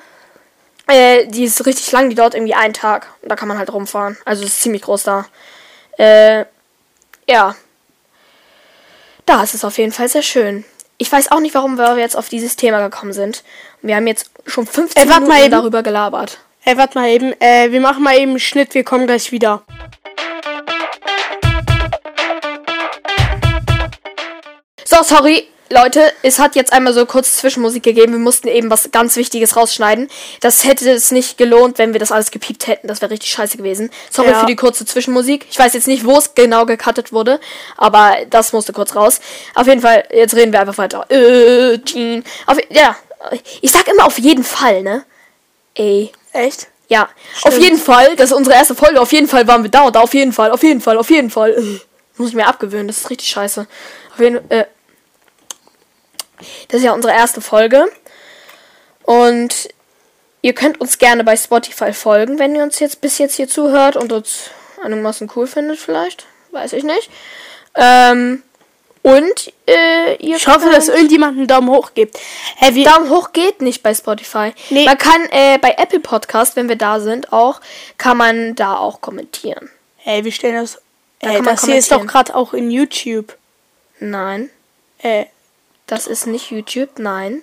äh, 0.86 1.26
die 1.26 1.44
ist 1.44 1.66
richtig 1.66 1.90
lang, 1.92 2.08
die 2.08 2.14
dauert 2.14 2.34
irgendwie 2.34 2.54
einen 2.54 2.74
Tag 2.74 3.08
und 3.22 3.30
da 3.30 3.36
kann 3.36 3.48
man 3.48 3.58
halt 3.58 3.72
rumfahren. 3.72 4.16
Also 4.24 4.44
es 4.44 4.50
ist 4.50 4.62
ziemlich 4.62 4.82
groß 4.82 5.02
da. 5.02 5.26
Äh, 5.98 6.44
ja. 7.28 7.56
Da 9.26 9.42
ist 9.42 9.54
es 9.54 9.64
auf 9.64 9.78
jeden 9.78 9.92
Fall 9.92 10.08
sehr 10.08 10.22
schön. 10.22 10.64
Ich 10.98 11.10
weiß 11.10 11.32
auch 11.32 11.40
nicht, 11.40 11.54
warum 11.54 11.78
wir 11.78 11.96
jetzt 11.98 12.16
auf 12.16 12.28
dieses 12.28 12.56
Thema 12.56 12.80
gekommen 12.80 13.12
sind. 13.12 13.42
Wir 13.80 13.96
haben 13.96 14.06
jetzt 14.06 14.30
schon 14.46 14.66
15 14.66 15.02
Ey, 15.02 15.08
wart 15.08 15.20
Minuten 15.20 15.32
mal 15.32 15.42
eben. 15.42 15.50
darüber 15.50 15.82
gelabert. 15.82 16.38
Ey, 16.64 16.76
warte 16.76 16.98
mal 16.98 17.08
eben. 17.08 17.32
Äh, 17.40 17.72
wir 17.72 17.80
machen 17.80 18.02
mal 18.04 18.16
eben 18.16 18.30
einen 18.30 18.40
Schnitt, 18.40 18.74
wir 18.74 18.84
kommen 18.84 19.06
gleich 19.06 19.32
wieder. 19.32 19.62
So, 24.84 25.02
sorry, 25.02 25.48
Leute, 25.72 26.12
es 26.22 26.38
hat 26.38 26.54
jetzt 26.54 26.72
einmal 26.72 26.92
so 26.92 27.06
kurz 27.06 27.36
Zwischenmusik 27.36 27.82
gegeben. 27.82 28.12
Wir 28.12 28.18
mussten 28.18 28.48
eben 28.48 28.70
was 28.70 28.90
ganz 28.92 29.16
Wichtiges 29.16 29.56
rausschneiden. 29.56 30.08
Das 30.40 30.64
hätte 30.64 30.90
es 30.90 31.10
nicht 31.10 31.38
gelohnt, 31.38 31.78
wenn 31.78 31.92
wir 31.94 32.00
das 32.00 32.12
alles 32.12 32.30
gepiept 32.30 32.66
hätten. 32.66 32.88
Das 32.88 33.00
wäre 33.00 33.10
richtig 33.10 33.30
scheiße 33.30 33.56
gewesen. 33.56 33.90
Sorry 34.10 34.30
Ja. 34.30 34.40
für 34.40 34.46
die 34.46 34.56
kurze 34.56 34.84
Zwischenmusik. 34.84 35.46
Ich 35.50 35.58
weiß 35.58 35.72
jetzt 35.72 35.86
nicht, 35.86 36.04
wo 36.04 36.18
es 36.18 36.34
genau 36.34 36.66
gecuttet 36.66 37.12
wurde, 37.12 37.40
aber 37.76 38.16
das 38.28 38.52
musste 38.52 38.72
kurz 38.72 38.94
raus. 38.94 39.20
Auf 39.54 39.66
jeden 39.66 39.80
Fall, 39.80 40.04
jetzt 40.12 40.34
reden 40.34 40.52
wir 40.52 40.60
einfach 40.60 40.78
weiter. 40.78 41.10
Äh, 41.10 41.78
Jean. 41.78 42.22
Auf, 42.46 42.58
ja, 42.70 42.94
ich 43.62 43.72
sag 43.72 43.88
immer 43.88 44.04
auf 44.06 44.18
jeden 44.18 44.44
Fall, 44.44 44.82
ne? 44.82 45.04
Ey. 45.74 46.12
Echt? 46.32 46.68
Ja, 46.88 47.08
auf 47.44 47.58
jeden 47.58 47.78
Fall, 47.78 48.16
das 48.16 48.30
ist 48.30 48.36
unsere 48.36 48.54
erste 48.54 48.74
Folge. 48.74 49.00
Auf 49.00 49.12
jeden 49.12 49.26
Fall 49.26 49.46
waren 49.48 49.62
wir 49.62 49.70
da 49.70 49.82
und 49.82 49.96
da. 49.96 50.00
Auf 50.00 50.12
jeden 50.12 50.34
Fall, 50.34 50.50
auf 50.50 50.62
jeden 50.62 50.82
Fall, 50.82 50.98
auf 50.98 51.08
jeden 51.08 51.30
Fall. 51.30 51.52
Äh, 51.52 51.80
Muss 52.18 52.28
ich 52.28 52.34
mir 52.34 52.46
abgewöhnen, 52.46 52.86
das 52.88 52.98
ist 52.98 53.08
richtig 53.10 53.30
scheiße. 53.30 53.66
Auf 54.12 54.20
jeden 54.20 54.50
äh, 54.50 54.66
Das 56.68 56.78
ist 56.80 56.84
ja 56.84 56.92
unsere 56.92 57.12
erste 57.12 57.40
Folge. 57.40 57.86
Und 59.04 59.68
ihr 60.42 60.54
könnt 60.54 60.80
uns 60.80 60.98
gerne 60.98 61.24
bei 61.24 61.36
Spotify 61.36 61.92
folgen, 61.92 62.38
wenn 62.38 62.54
ihr 62.54 62.62
uns 62.62 62.78
jetzt 62.78 63.00
bis 63.00 63.18
jetzt 63.18 63.34
hier 63.34 63.48
zuhört 63.48 63.96
und 63.96 64.12
uns 64.12 64.50
einigermaßen 64.82 65.30
cool 65.36 65.46
findet, 65.46 65.78
vielleicht. 65.78 66.26
Weiß 66.50 66.72
ich 66.72 66.84
nicht. 66.84 67.10
Ähm, 67.74 68.42
und 69.02 69.52
äh, 69.66 70.14
ihr 70.16 70.36
Ich 70.36 70.46
hoffe, 70.46 70.70
dass 70.70 70.88
irgendjemand 70.88 71.36
einen 71.36 71.48
Daumen 71.48 71.68
hoch 71.68 71.90
gibt. 71.94 72.18
Hey, 72.56 72.84
Daumen 72.84 73.10
hoch 73.10 73.32
geht 73.32 73.60
nicht 73.60 73.82
bei 73.82 73.94
Spotify. 73.94 74.52
Nee. 74.70 74.84
Man 74.84 74.96
kann 74.96 75.22
äh, 75.30 75.58
bei 75.58 75.74
Apple 75.76 76.00
Podcast, 76.00 76.54
wenn 76.54 76.68
wir 76.68 76.76
da 76.76 77.00
sind, 77.00 77.32
auch, 77.32 77.60
kann 77.98 78.16
man 78.16 78.54
da 78.54 78.76
auch 78.76 79.00
kommentieren. 79.00 79.70
hey, 79.96 80.24
wir 80.24 80.32
stellen 80.32 80.56
das. 80.56 80.80
Da 81.20 81.28
Ey, 81.28 81.36
kann 81.36 81.44
man 81.44 81.54
das 81.56 81.64
hier 81.64 81.76
ist 81.76 81.90
doch 81.90 82.06
gerade 82.06 82.34
auch 82.34 82.52
in 82.52 82.70
YouTube. 82.70 83.36
Nein, 83.98 84.50
Äh, 84.98 85.26
das 85.92 86.06
ist 86.06 86.26
nicht 86.26 86.50
YouTube, 86.50 86.98
nein. 86.98 87.42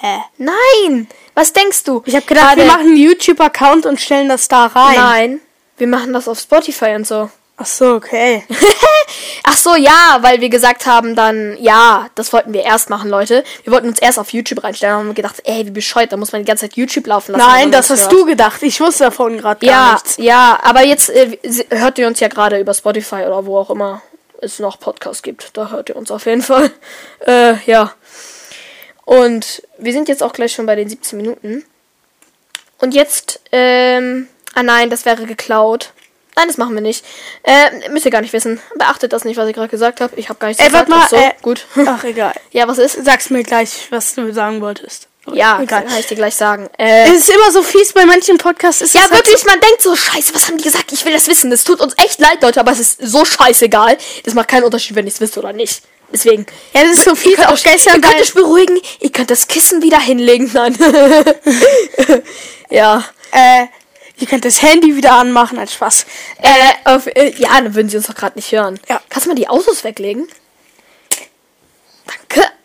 hä? 0.00 0.18
Nein! 0.36 1.08
Was 1.34 1.52
denkst 1.52 1.82
du? 1.84 2.02
Ich 2.06 2.14
habe 2.14 2.24
gedacht, 2.26 2.56
wir 2.56 2.64
Gerade- 2.64 2.68
machen 2.78 2.86
einen 2.88 2.96
YouTube-Account 2.96 3.86
und 3.86 4.00
stellen 4.00 4.28
das 4.28 4.46
da 4.48 4.66
rein. 4.66 4.94
Nein, 4.96 5.40
wir 5.78 5.86
machen 5.88 6.12
das 6.12 6.28
auf 6.28 6.38
Spotify 6.38 6.94
und 6.94 7.06
so. 7.06 7.28
Ach 7.56 7.66
so, 7.66 7.94
okay. 7.94 8.44
Ach 9.42 9.56
so, 9.56 9.74
ja, 9.74 10.18
weil 10.20 10.40
wir 10.40 10.48
gesagt 10.48 10.86
haben 10.86 11.16
dann, 11.16 11.56
ja, 11.60 12.08
das 12.14 12.32
wollten 12.32 12.52
wir 12.52 12.62
erst 12.62 12.88
machen, 12.88 13.10
Leute. 13.10 13.42
Wir 13.64 13.72
wollten 13.72 13.88
uns 13.88 13.98
erst 13.98 14.18
auf 14.20 14.32
YouTube 14.32 14.62
reinstellen, 14.62 14.94
haben 14.94 15.14
gedacht, 15.14 15.40
ey, 15.44 15.66
wie 15.66 15.70
bescheuert, 15.72 16.12
da 16.12 16.16
muss 16.16 16.30
man 16.30 16.42
die 16.42 16.46
ganze 16.46 16.66
Zeit 16.68 16.76
YouTube 16.76 17.08
laufen 17.08 17.32
lassen. 17.32 17.44
Nein, 17.50 17.72
das 17.72 17.90
hast 17.90 18.02
hört. 18.02 18.12
du 18.12 18.26
gedacht. 18.26 18.62
Ich 18.62 18.80
wusste 18.80 19.04
davon 19.04 19.38
gerade 19.38 19.66
gar 19.66 19.70
Ja, 19.88 19.92
nichts. 19.94 20.16
ja, 20.18 20.58
aber 20.62 20.84
jetzt 20.84 21.10
äh, 21.10 21.36
hört 21.70 21.98
ihr 21.98 22.06
uns 22.06 22.20
ja 22.20 22.28
gerade 22.28 22.60
über 22.60 22.74
Spotify 22.74 23.24
oder 23.26 23.44
wo 23.44 23.58
auch 23.58 23.70
immer 23.70 24.02
es 24.40 24.58
noch 24.58 24.78
Podcasts 24.78 25.22
gibt. 25.22 25.56
Da 25.56 25.70
hört 25.70 25.88
ihr 25.88 25.96
uns 25.96 26.10
auf 26.10 26.26
jeden 26.26 26.42
Fall. 26.42 26.70
Äh, 27.26 27.56
ja. 27.66 27.92
Und 29.04 29.62
wir 29.78 29.92
sind 29.92 30.08
jetzt 30.08 30.22
auch 30.22 30.32
gleich 30.32 30.52
schon 30.52 30.66
bei 30.66 30.76
den 30.76 30.88
17 30.88 31.16
Minuten. 31.16 31.64
Und 32.78 32.94
jetzt, 32.94 33.40
ähm, 33.50 34.28
ah 34.54 34.62
nein, 34.62 34.88
das 34.88 35.04
wäre 35.04 35.26
geklaut. 35.26 35.92
Nein, 36.36 36.46
das 36.46 36.56
machen 36.56 36.74
wir 36.74 36.80
nicht. 36.80 37.04
Äh, 37.42 37.88
müsst 37.90 38.04
ihr 38.04 38.12
gar 38.12 38.20
nicht 38.20 38.32
wissen. 38.32 38.60
Beachtet 38.76 39.12
das 39.12 39.24
nicht, 39.24 39.36
was 39.36 39.48
ich 39.48 39.54
gerade 39.54 39.68
gesagt 39.68 40.00
habe. 40.00 40.14
Ich 40.16 40.28
habe 40.28 40.38
gar 40.38 40.46
nichts 40.46 40.62
Ey, 40.62 40.68
gesagt. 40.68 40.88
warte 40.88 41.00
mal, 41.00 41.08
so, 41.08 41.16
äh, 41.16 41.32
gut. 41.42 41.66
Ach, 41.86 42.04
egal. 42.04 42.32
ja, 42.52 42.68
was 42.68 42.78
ist? 42.78 43.04
Sag's 43.04 43.30
mir 43.30 43.42
gleich, 43.42 43.88
was 43.90 44.14
du 44.14 44.32
sagen 44.32 44.60
wolltest. 44.60 45.08
Ja, 45.34 45.60
egal. 45.62 45.84
kann 45.84 45.98
ich 45.98 46.06
dir 46.06 46.14
gleich 46.16 46.34
sagen. 46.34 46.68
Äh, 46.78 47.08
Es 47.08 47.20
ist 47.20 47.30
immer 47.30 47.50
so 47.50 47.62
fies 47.62 47.92
bei 47.92 48.04
manchen 48.06 48.38
Podcasts. 48.38 48.80
Ist 48.82 48.94
Ja, 48.94 49.02
es 49.04 49.10
halt 49.10 49.26
wirklich, 49.26 49.44
man 49.44 49.60
denkt 49.60 49.82
so, 49.82 49.94
scheiße, 49.96 50.34
was 50.34 50.46
haben 50.48 50.58
die 50.58 50.64
gesagt? 50.64 50.92
Ich 50.92 51.04
will 51.04 51.12
das 51.12 51.26
wissen. 51.26 51.50
Das 51.50 51.64
tut 51.64 51.80
uns 51.80 51.94
echt 52.04 52.20
leid, 52.20 52.42
Leute, 52.42 52.60
aber 52.60 52.72
es 52.72 52.80
ist 52.80 52.98
so 53.02 53.24
scheißegal. 53.24 53.96
Das 54.24 54.34
macht 54.34 54.48
keinen 54.48 54.64
Unterschied, 54.64 54.96
wenn 54.96 55.06
ich 55.06 55.14
es 55.14 55.20
wisst 55.20 55.38
oder 55.38 55.52
nicht. 55.52 55.82
Deswegen. 56.12 56.46
Ja, 56.72 56.82
das 56.84 56.92
ist 56.92 57.04
so 57.04 57.14
fies. 57.14 57.38
Auch 57.40 57.58
gestern 57.62 57.96
ihr 57.96 58.00
könnt 58.00 58.20
euch 58.22 58.32
beruhigen, 58.32 58.80
ihr 59.00 59.10
könnt 59.12 59.30
das 59.30 59.46
Kissen 59.46 59.82
wieder 59.82 60.00
hinlegen. 60.00 60.50
Nein. 60.54 60.76
ja. 62.70 63.04
äh, 63.32 63.66
ihr 64.18 64.26
könnt 64.26 64.44
das 64.44 64.62
Handy 64.62 64.96
wieder 64.96 65.12
anmachen, 65.12 65.58
als 65.58 65.74
Spaß. 65.74 66.06
Äh, 66.40 66.90
auf, 66.90 67.06
äh, 67.08 67.32
ja, 67.36 67.50
dann 67.60 67.74
würden 67.74 67.88
sie 67.88 67.96
uns 67.98 68.06
doch 68.06 68.14
gerade 68.14 68.36
nicht 68.38 68.50
hören. 68.52 68.80
Ja. 68.88 69.00
Kannst 69.10 69.26
du 69.26 69.30
mal 69.30 69.36
die 69.36 69.48
Autos 69.48 69.84
weglegen? 69.84 70.28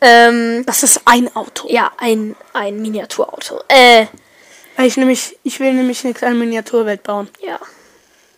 Ähm, 0.04 0.66
Das 0.66 0.84
ist 0.84 1.02
ein 1.06 1.34
Auto. 1.36 1.68
ja, 1.70 1.92
ein, 1.98 2.36
ein 2.52 2.82
Miniaturauto. 2.82 3.62
Äh, 3.70 4.08
Weil 4.76 4.88
ich 4.88 4.98
nämlich, 4.98 5.38
ich 5.44 5.60
will 5.60 5.74
nämlich 5.74 6.04
eine 6.04 6.14
kleine 6.14 6.36
Miniaturwelt 6.36 7.04
bauen. 7.04 7.30
Ja. 7.42 7.60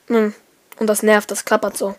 Hm. 0.07 0.33
Und 0.79 0.87
das 0.87 1.03
nervt, 1.03 1.31
das 1.31 1.43
klappert 1.43 1.77
so. 1.77 1.95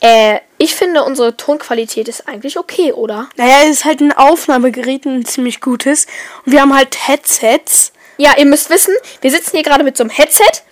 Äh, 0.00 0.40
ich 0.58 0.74
finde, 0.74 1.04
unsere 1.04 1.36
Tonqualität 1.36 2.08
ist 2.08 2.28
eigentlich 2.28 2.58
okay, 2.58 2.92
oder? 2.92 3.28
Naja, 3.36 3.64
es 3.64 3.70
ist 3.78 3.84
halt 3.84 4.00
ein 4.00 4.12
Aufnahmegerät, 4.12 5.04
ein 5.04 5.24
ziemlich 5.24 5.60
gutes. 5.60 6.06
Und 6.44 6.52
wir 6.52 6.60
haben 6.62 6.74
halt 6.74 7.08
Headsets. 7.08 7.92
Ja, 8.16 8.34
ihr 8.38 8.46
müsst 8.46 8.70
wissen, 8.70 8.94
wir 9.20 9.30
sitzen 9.30 9.50
hier 9.56 9.62
gerade 9.62 9.84
mit 9.84 9.96
so 9.96 10.04
einem 10.04 10.10
Headset, 10.10 10.62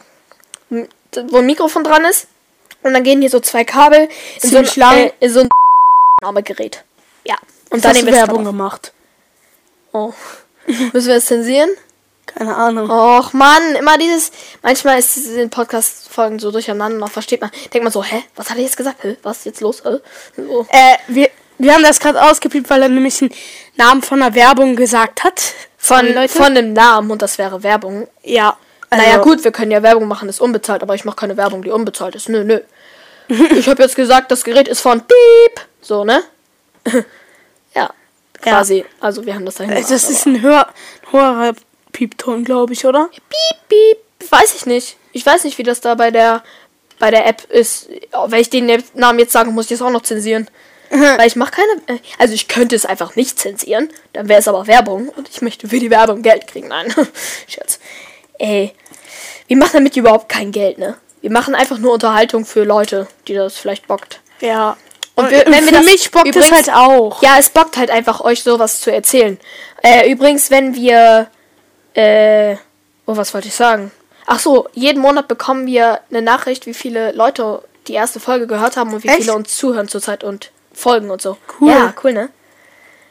wo 0.70 1.38
ein 1.38 1.46
Mikrofon 1.46 1.84
dran 1.84 2.04
ist. 2.06 2.28
Und 2.82 2.94
dann 2.94 3.02
gehen 3.02 3.20
hier 3.20 3.30
so 3.30 3.40
zwei 3.40 3.64
Kabel 3.64 4.08
in 4.42 4.50
so 4.50 4.58
ein, 4.58 4.66
Ziemlich. 4.66 4.96
Äh, 4.96 5.12
in 5.20 5.30
so 5.30 5.40
ein 5.40 5.48
Aufnahmegerät. 6.22 6.84
Und 7.74 7.84
dann 7.84 7.94
wir 7.96 8.06
es 8.06 8.14
Werbung 8.14 8.44
gemacht. 8.44 8.92
Oh. 9.92 10.12
Müssen 10.92 11.08
wir 11.08 11.16
es 11.16 11.26
zensieren? 11.26 11.70
Keine 12.26 12.54
Ahnung. 12.54 12.88
Och 12.88 13.32
Mann, 13.32 13.74
immer 13.76 13.98
dieses. 13.98 14.30
Manchmal 14.62 14.98
ist 14.98 15.16
es 15.16 15.26
in 15.26 15.36
den 15.36 15.50
Podcast-Folgen 15.50 16.38
so 16.38 16.50
durcheinander, 16.50 16.98
noch 16.98 17.10
versteht 17.10 17.40
man. 17.40 17.50
Denkt 17.72 17.84
man 17.84 17.92
so, 17.92 18.02
hä? 18.02 18.22
Was 18.36 18.50
hat 18.50 18.56
er 18.56 18.62
jetzt 18.62 18.76
gesagt? 18.76 19.02
Hä? 19.02 19.16
Was 19.22 19.38
ist 19.38 19.46
jetzt 19.46 19.60
los? 19.60 19.82
Hä? 19.84 19.98
So. 20.36 20.66
Äh, 20.70 20.96
wir, 21.08 21.28
wir 21.58 21.74
haben 21.74 21.82
das 21.82 22.00
gerade 22.00 22.22
ausgepiept, 22.22 22.70
weil 22.70 22.82
er 22.82 22.88
nämlich 22.88 23.20
einen 23.20 23.32
Namen 23.76 24.02
von 24.02 24.22
einer 24.22 24.34
Werbung 24.34 24.76
gesagt 24.76 25.24
hat. 25.24 25.40
Von, 25.76 26.14
Leute. 26.14 26.32
von 26.32 26.46
einem 26.46 26.72
Namen 26.72 27.10
und 27.10 27.20
das 27.22 27.38
wäre 27.38 27.62
Werbung. 27.62 28.08
Ja. 28.22 28.56
naja, 28.90 29.18
also- 29.18 29.22
gut, 29.22 29.44
wir 29.44 29.52
können 29.52 29.70
ja 29.70 29.82
Werbung 29.82 30.08
machen, 30.08 30.28
ist 30.28 30.40
unbezahlt, 30.40 30.82
aber 30.82 30.94
ich 30.94 31.04
mache 31.04 31.16
keine 31.16 31.36
Werbung, 31.36 31.62
die 31.62 31.70
unbezahlt 31.70 32.14
ist. 32.14 32.28
Nö, 32.28 32.44
nö. 32.44 32.60
ich 33.28 33.68
habe 33.68 33.82
jetzt 33.82 33.96
gesagt, 33.96 34.30
das 34.30 34.44
Gerät 34.44 34.68
ist 34.68 34.80
von 34.80 35.00
Piep. 35.00 35.60
So, 35.80 36.04
ne? 36.04 36.22
ja, 38.44 38.52
quasi. 38.52 38.84
Also, 39.00 39.24
wir 39.26 39.34
haben 39.34 39.44
das 39.46 39.56
dahin 39.56 39.74
gemacht, 39.74 39.90
Das 39.90 40.08
ist 40.10 40.26
ein 40.26 40.40
höher, 40.42 40.68
höherer 41.10 41.54
Piepton, 41.92 42.44
glaube 42.44 42.72
ich, 42.72 42.84
oder? 42.86 43.08
Piep, 43.10 43.68
piep. 43.68 44.30
Weiß 44.30 44.54
ich 44.54 44.66
nicht. 44.66 44.96
Ich 45.12 45.24
weiß 45.24 45.44
nicht, 45.44 45.58
wie 45.58 45.62
das 45.62 45.80
da 45.80 45.94
bei 45.94 46.10
der, 46.10 46.42
bei 46.98 47.10
der 47.10 47.26
App 47.26 47.44
ist. 47.50 47.88
Wenn 48.26 48.40
ich 48.40 48.50
den 48.50 48.82
Namen 48.94 49.18
jetzt 49.18 49.32
sage, 49.32 49.50
muss 49.50 49.66
ich 49.66 49.78
das 49.78 49.82
auch 49.82 49.90
noch 49.90 50.02
zensieren. 50.02 50.48
Weil 50.90 51.26
ich 51.26 51.36
mache 51.36 51.52
keine. 51.52 51.98
äh, 51.98 52.02
Also 52.18 52.34
ich 52.34 52.48
könnte 52.48 52.74
es 52.76 52.86
einfach 52.86 53.16
nicht 53.16 53.38
zensieren. 53.38 53.90
Dann 54.12 54.28
wäre 54.28 54.40
es 54.40 54.48
aber 54.48 54.66
Werbung. 54.66 55.08
Und 55.10 55.28
ich 55.28 55.42
möchte 55.42 55.68
für 55.68 55.78
die 55.78 55.90
Werbung 55.90 56.22
Geld 56.22 56.46
kriegen. 56.46 56.68
Nein. 56.68 56.92
Scherz. 57.46 57.78
Ey. 58.38 58.72
Wir 59.46 59.56
machen 59.56 59.72
damit 59.74 59.96
überhaupt 59.96 60.28
kein 60.28 60.52
Geld, 60.52 60.78
ne? 60.78 60.96
Wir 61.20 61.30
machen 61.30 61.54
einfach 61.54 61.78
nur 61.78 61.92
Unterhaltung 61.94 62.44
für 62.44 62.64
Leute, 62.64 63.06
die 63.28 63.34
das 63.34 63.56
vielleicht 63.56 63.86
bockt. 63.86 64.20
Ja. 64.40 64.76
Und 65.16 65.24
Und 65.26 65.30
wir, 65.30 65.44
wenn 65.46 65.52
wir 65.52 65.62
für 65.68 65.72
das, 65.74 65.84
mich 65.84 66.10
bockt 66.10 66.34
es 66.34 66.48
übrigens- 66.48 66.68
halt 66.68 66.76
auch. 66.76 67.22
Ja, 67.22 67.36
es 67.38 67.48
bockt 67.50 67.76
halt 67.76 67.90
einfach, 67.90 68.20
euch 68.20 68.42
sowas 68.42 68.80
zu 68.80 68.90
erzählen. 68.92 69.38
Äh, 69.82 70.10
übrigens, 70.10 70.50
wenn 70.50 70.74
wir. 70.74 71.28
Äh. 71.94 72.56
Oh, 73.06 73.16
was 73.16 73.32
wollte 73.34 73.48
ich 73.48 73.54
sagen? 73.54 73.92
Ach 74.26 74.38
so, 74.38 74.66
jeden 74.72 75.00
Monat 75.02 75.28
bekommen 75.28 75.66
wir 75.66 76.00
eine 76.10 76.22
Nachricht, 76.22 76.66
wie 76.66 76.72
viele 76.74 77.12
Leute 77.12 77.62
die 77.86 77.92
erste 77.92 78.18
Folge 78.18 78.46
gehört 78.46 78.76
haben 78.78 78.94
und 78.94 79.04
wie 79.04 79.08
Echt? 79.08 79.18
viele 79.18 79.34
uns 79.34 79.54
zuhören 79.56 79.88
zurzeit 79.88 80.24
und 80.24 80.50
folgen 80.72 81.10
und 81.10 81.20
so. 81.20 81.36
Cool. 81.60 81.70
Ja, 81.70 81.92
cool, 82.02 82.14
ne? 82.14 82.30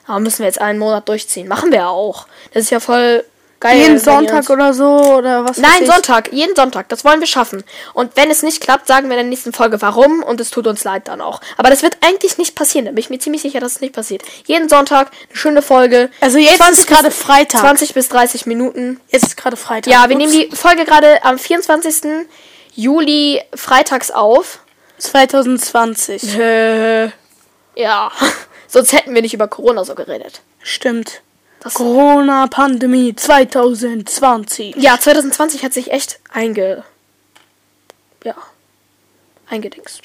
Aber 0.08 0.20
müssen 0.20 0.39
wir 0.39 0.48
jetzt 0.48 0.60
einen 0.60 0.80
Monat 0.80 1.08
durchziehen. 1.08 1.48
Machen 1.48 1.72
wir 1.72 1.88
auch. 1.88 2.26
Das 2.54 2.63
ist 2.63 2.72
ja 2.72 2.80
voll 2.80 3.24
geil. 3.63 3.78
Jeden 3.80 3.99
Sonntag 3.99 4.49
oder 4.49 4.73
so 4.73 5.15
oder 5.15 5.45
was 5.45 5.58
Nein. 5.58 5.86
Sonntag, 5.86 6.32
jeden 6.32 6.56
Sonntag. 6.56 6.89
Das 6.89 7.04
wollen 7.04 7.19
wir 7.19 7.28
schaffen. 7.28 7.63
Und 7.93 8.15
wenn 8.15 8.30
es 8.30 8.43
nicht 8.43 8.62
klappt, 8.62 8.88
sagen 8.88 9.08
wir 9.08 9.13
in 9.13 9.23
der 9.23 9.30
nächsten 9.30 9.54
Folge 9.54 9.82
warum 9.82 10.21
und 10.21 10.39
es 10.39 10.52
tut 10.52 10.67
uns 10.67 10.84
leid 10.84 11.08
dann 11.08 11.21
auch. 11.21 11.41
Aber 11.58 11.69
das 11.69 11.82
wird 11.82 11.97
eigentlich 12.02 12.38
nicht 12.38 12.56
passieren. 12.56 12.86
Da 12.86 12.91
bin 12.91 12.99
ich 12.99 13.10
mir 13.10 13.19
ziemlich 13.19 13.41
sicher, 13.41 13.60
dass 13.60 13.73
es 13.73 13.82
nicht 13.82 13.93
passiert. 13.93 14.21
Jeden 14.45 14.69
Sonntag 14.69 15.12
eine 15.30 15.38
schöne 15.38 15.62
Folge. 15.62 16.10
Also 16.19 16.38
jetzt 16.38 16.58
20 16.58 16.80
ist 16.80 16.88
gerade 16.88 17.12
Freitag. 17.12 17.62
20 17.62 17.93
bis 17.93 18.10
30 18.10 18.45
Minuten. 18.45 18.99
Jetzt 19.10 19.28
ist 19.28 19.38
gerade 19.38 19.58
Freitag. 19.58 19.91
Ja, 19.91 20.10
wir 20.10 20.17
Ups. 20.17 20.32
nehmen 20.32 20.49
die 20.49 20.56
Folge 20.56 20.86
gerade 20.86 21.23
am 21.23 21.39
24. 21.39 22.28
Juli 22.76 23.41
freitags 23.56 24.12
auf. 24.12 24.60
2020. 24.97 26.38
Äh, 26.38 27.06
ja. 27.76 28.12
Sonst 28.67 28.93
hätten 28.93 29.13
wir 29.13 29.21
nicht 29.21 29.34
über 29.34 29.47
Corona 29.47 29.84
so 29.84 29.95
geredet. 29.95 30.41
Stimmt. 30.62 31.21
Das, 31.63 31.76
Corona-Pandemie 31.76 33.15
2020. 33.15 34.76
ja, 34.76 34.99
2020 34.99 35.63
hat 35.63 35.73
sich 35.73 35.91
echt 35.91 36.19
einge. 36.32 36.84
Ja. 38.26 38.36
Eingedingst. 39.49 40.02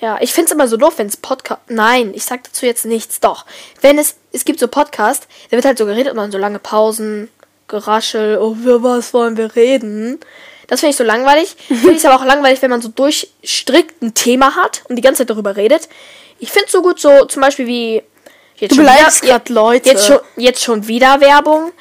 Ja, 0.00 0.18
ich 0.20 0.32
find's 0.32 0.52
immer 0.52 0.68
so 0.68 0.76
doof, 0.76 0.94
wenn 0.96 1.06
es 1.06 1.16
Podcast. 1.16 1.62
Nein, 1.68 2.12
ich 2.14 2.24
sag 2.24 2.42
dazu 2.42 2.66
jetzt 2.66 2.84
nichts. 2.84 3.20
Doch. 3.20 3.46
Wenn 3.80 3.98
es. 3.98 4.16
Es 4.32 4.44
gibt 4.44 4.58
so 4.58 4.66
Podcast, 4.66 5.28
da 5.50 5.56
wird 5.56 5.64
halt 5.64 5.78
so 5.78 5.86
geredet 5.86 6.10
und 6.10 6.18
dann 6.18 6.32
so 6.32 6.38
lange 6.38 6.58
Pausen, 6.58 7.30
Geraschel, 7.68 8.38
oh, 8.38 8.54
für 8.54 8.82
was 8.82 9.14
wollen 9.14 9.36
wir 9.36 9.54
reden? 9.54 10.18
Das 10.66 10.80
finde 10.80 10.90
ich 10.90 10.96
so 10.96 11.04
langweilig. 11.04 11.56
Finde 11.68 11.92
ich 11.92 12.06
aber 12.06 12.20
auch 12.20 12.26
langweilig, 12.26 12.62
wenn 12.62 12.70
man 12.70 12.82
so 12.82 12.88
durchstrickt 12.88 14.02
ein 14.02 14.14
Thema 14.14 14.56
hat 14.56 14.82
und 14.88 14.96
die 14.96 15.02
ganze 15.02 15.18
Zeit 15.18 15.30
darüber 15.30 15.56
redet. 15.56 15.88
Ich 16.38 16.50
find's 16.50 16.72
so 16.72 16.82
gut, 16.82 16.98
so 16.98 17.26
zum 17.26 17.42
Beispiel 17.42 17.66
wie. 17.66 18.02
Jetzt 18.56 18.72
Du 18.72 18.76
schon 18.76 18.84
wieder- 18.84 18.92
beleidigst 18.94 19.22
grad 19.22 19.48
Leute. 19.48 19.88
Jetzt 19.90 20.06
schon, 20.06 20.18
jetzt 20.36 20.62
schon 20.62 20.86
wieder 20.86 21.20
Werbung. 21.20 21.72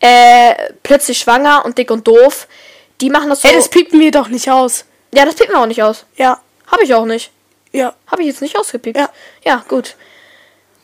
Äh, 0.00 0.54
plötzlich 0.82 1.18
schwanger 1.18 1.64
und 1.64 1.76
dick 1.78 1.90
und 1.90 2.06
doof. 2.06 2.46
Die 3.00 3.10
machen 3.10 3.28
das 3.30 3.42
so. 3.42 3.48
Ey, 3.48 3.54
das 3.54 3.68
piepen 3.68 3.98
wir 4.00 4.10
doch 4.10 4.28
nicht 4.28 4.50
aus. 4.50 4.84
ja, 5.14 5.24
das 5.24 5.34
piept 5.34 5.50
mir 5.50 5.58
auch 5.58 5.66
nicht 5.66 5.82
aus. 5.82 6.04
Ja. 6.16 6.40
Habe 6.66 6.84
ich 6.84 6.94
auch 6.94 7.04
nicht. 7.06 7.30
Ja. 7.72 7.94
Habe 8.06 8.22
ich 8.22 8.28
jetzt 8.28 8.42
nicht 8.42 8.56
ausgepiept. 8.56 8.96
Ja. 8.96 9.08
Ja, 9.44 9.64
gut. 9.68 9.96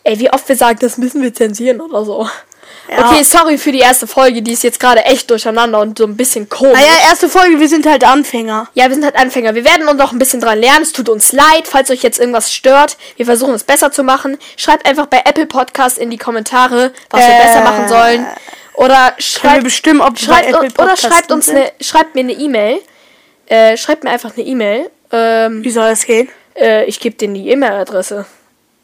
Ey, 0.02 0.18
wie 0.18 0.30
oft 0.32 0.48
wir 0.48 0.56
sagen, 0.56 0.78
das 0.80 0.98
müssen 0.98 1.22
wir 1.22 1.32
zensieren 1.32 1.80
oder 1.80 2.04
so. 2.04 2.28
Ja. 2.88 3.10
Okay, 3.10 3.22
sorry 3.24 3.56
für 3.58 3.72
die 3.72 3.78
erste 3.80 4.06
Folge, 4.06 4.42
die 4.42 4.52
ist 4.52 4.62
jetzt 4.62 4.78
gerade 4.78 5.04
echt 5.04 5.30
durcheinander 5.30 5.80
und 5.80 5.96
so 5.98 6.04
ein 6.04 6.16
bisschen 6.16 6.48
komisch. 6.48 6.74
Naja, 6.78 7.08
erste 7.08 7.28
Folge, 7.28 7.58
wir 7.58 7.68
sind 7.68 7.86
halt 7.86 8.04
Anfänger. 8.04 8.68
Ja, 8.74 8.88
wir 8.88 8.94
sind 8.94 9.04
halt 9.04 9.16
Anfänger. 9.16 9.54
Wir 9.54 9.64
werden 9.64 9.88
uns 9.88 9.98
noch 9.98 10.12
ein 10.12 10.18
bisschen 10.18 10.40
dran 10.40 10.58
lernen. 10.58 10.82
Es 10.82 10.92
tut 10.92 11.08
uns 11.08 11.32
leid, 11.32 11.66
falls 11.66 11.90
euch 11.90 12.02
jetzt 12.02 12.18
irgendwas 12.20 12.52
stört. 12.52 12.96
Wir 13.16 13.24
versuchen 13.26 13.54
es 13.54 13.64
besser 13.64 13.90
zu 13.90 14.02
machen. 14.02 14.36
Schreibt 14.56 14.86
einfach 14.86 15.06
bei 15.06 15.22
Apple 15.24 15.46
Podcast 15.46 15.98
in 15.98 16.10
die 16.10 16.18
Kommentare, 16.18 16.92
was 17.10 17.26
wir 17.26 17.34
Äh. 17.34 17.42
besser 17.42 17.60
machen 17.62 17.88
sollen. 17.88 18.26
Oder 18.74 19.14
wir 19.16 19.22
schreibt, 19.22 19.64
bestimmen, 19.64 20.00
ob 20.00 20.20
wir 20.20 20.26
schreibt, 20.26 20.78
oder 20.78 20.96
schreibt 20.96 21.32
uns 21.32 21.48
eine, 21.48 21.70
schreibt 21.80 22.14
mir 22.14 22.20
eine 22.20 22.32
E-Mail. 22.32 22.80
Äh, 23.46 23.76
schreibt 23.76 24.04
mir 24.04 24.10
einfach 24.10 24.32
eine 24.36 24.44
E-Mail. 24.44 24.90
Ähm, 25.12 25.62
Wie 25.64 25.70
soll 25.70 25.88
das 25.90 26.04
gehen? 26.04 26.28
äh, 26.56 26.84
ich 26.86 26.98
gebe 27.00 27.16
denen 27.16 27.34
die 27.34 27.48
E-Mail-Adresse. 27.50 28.26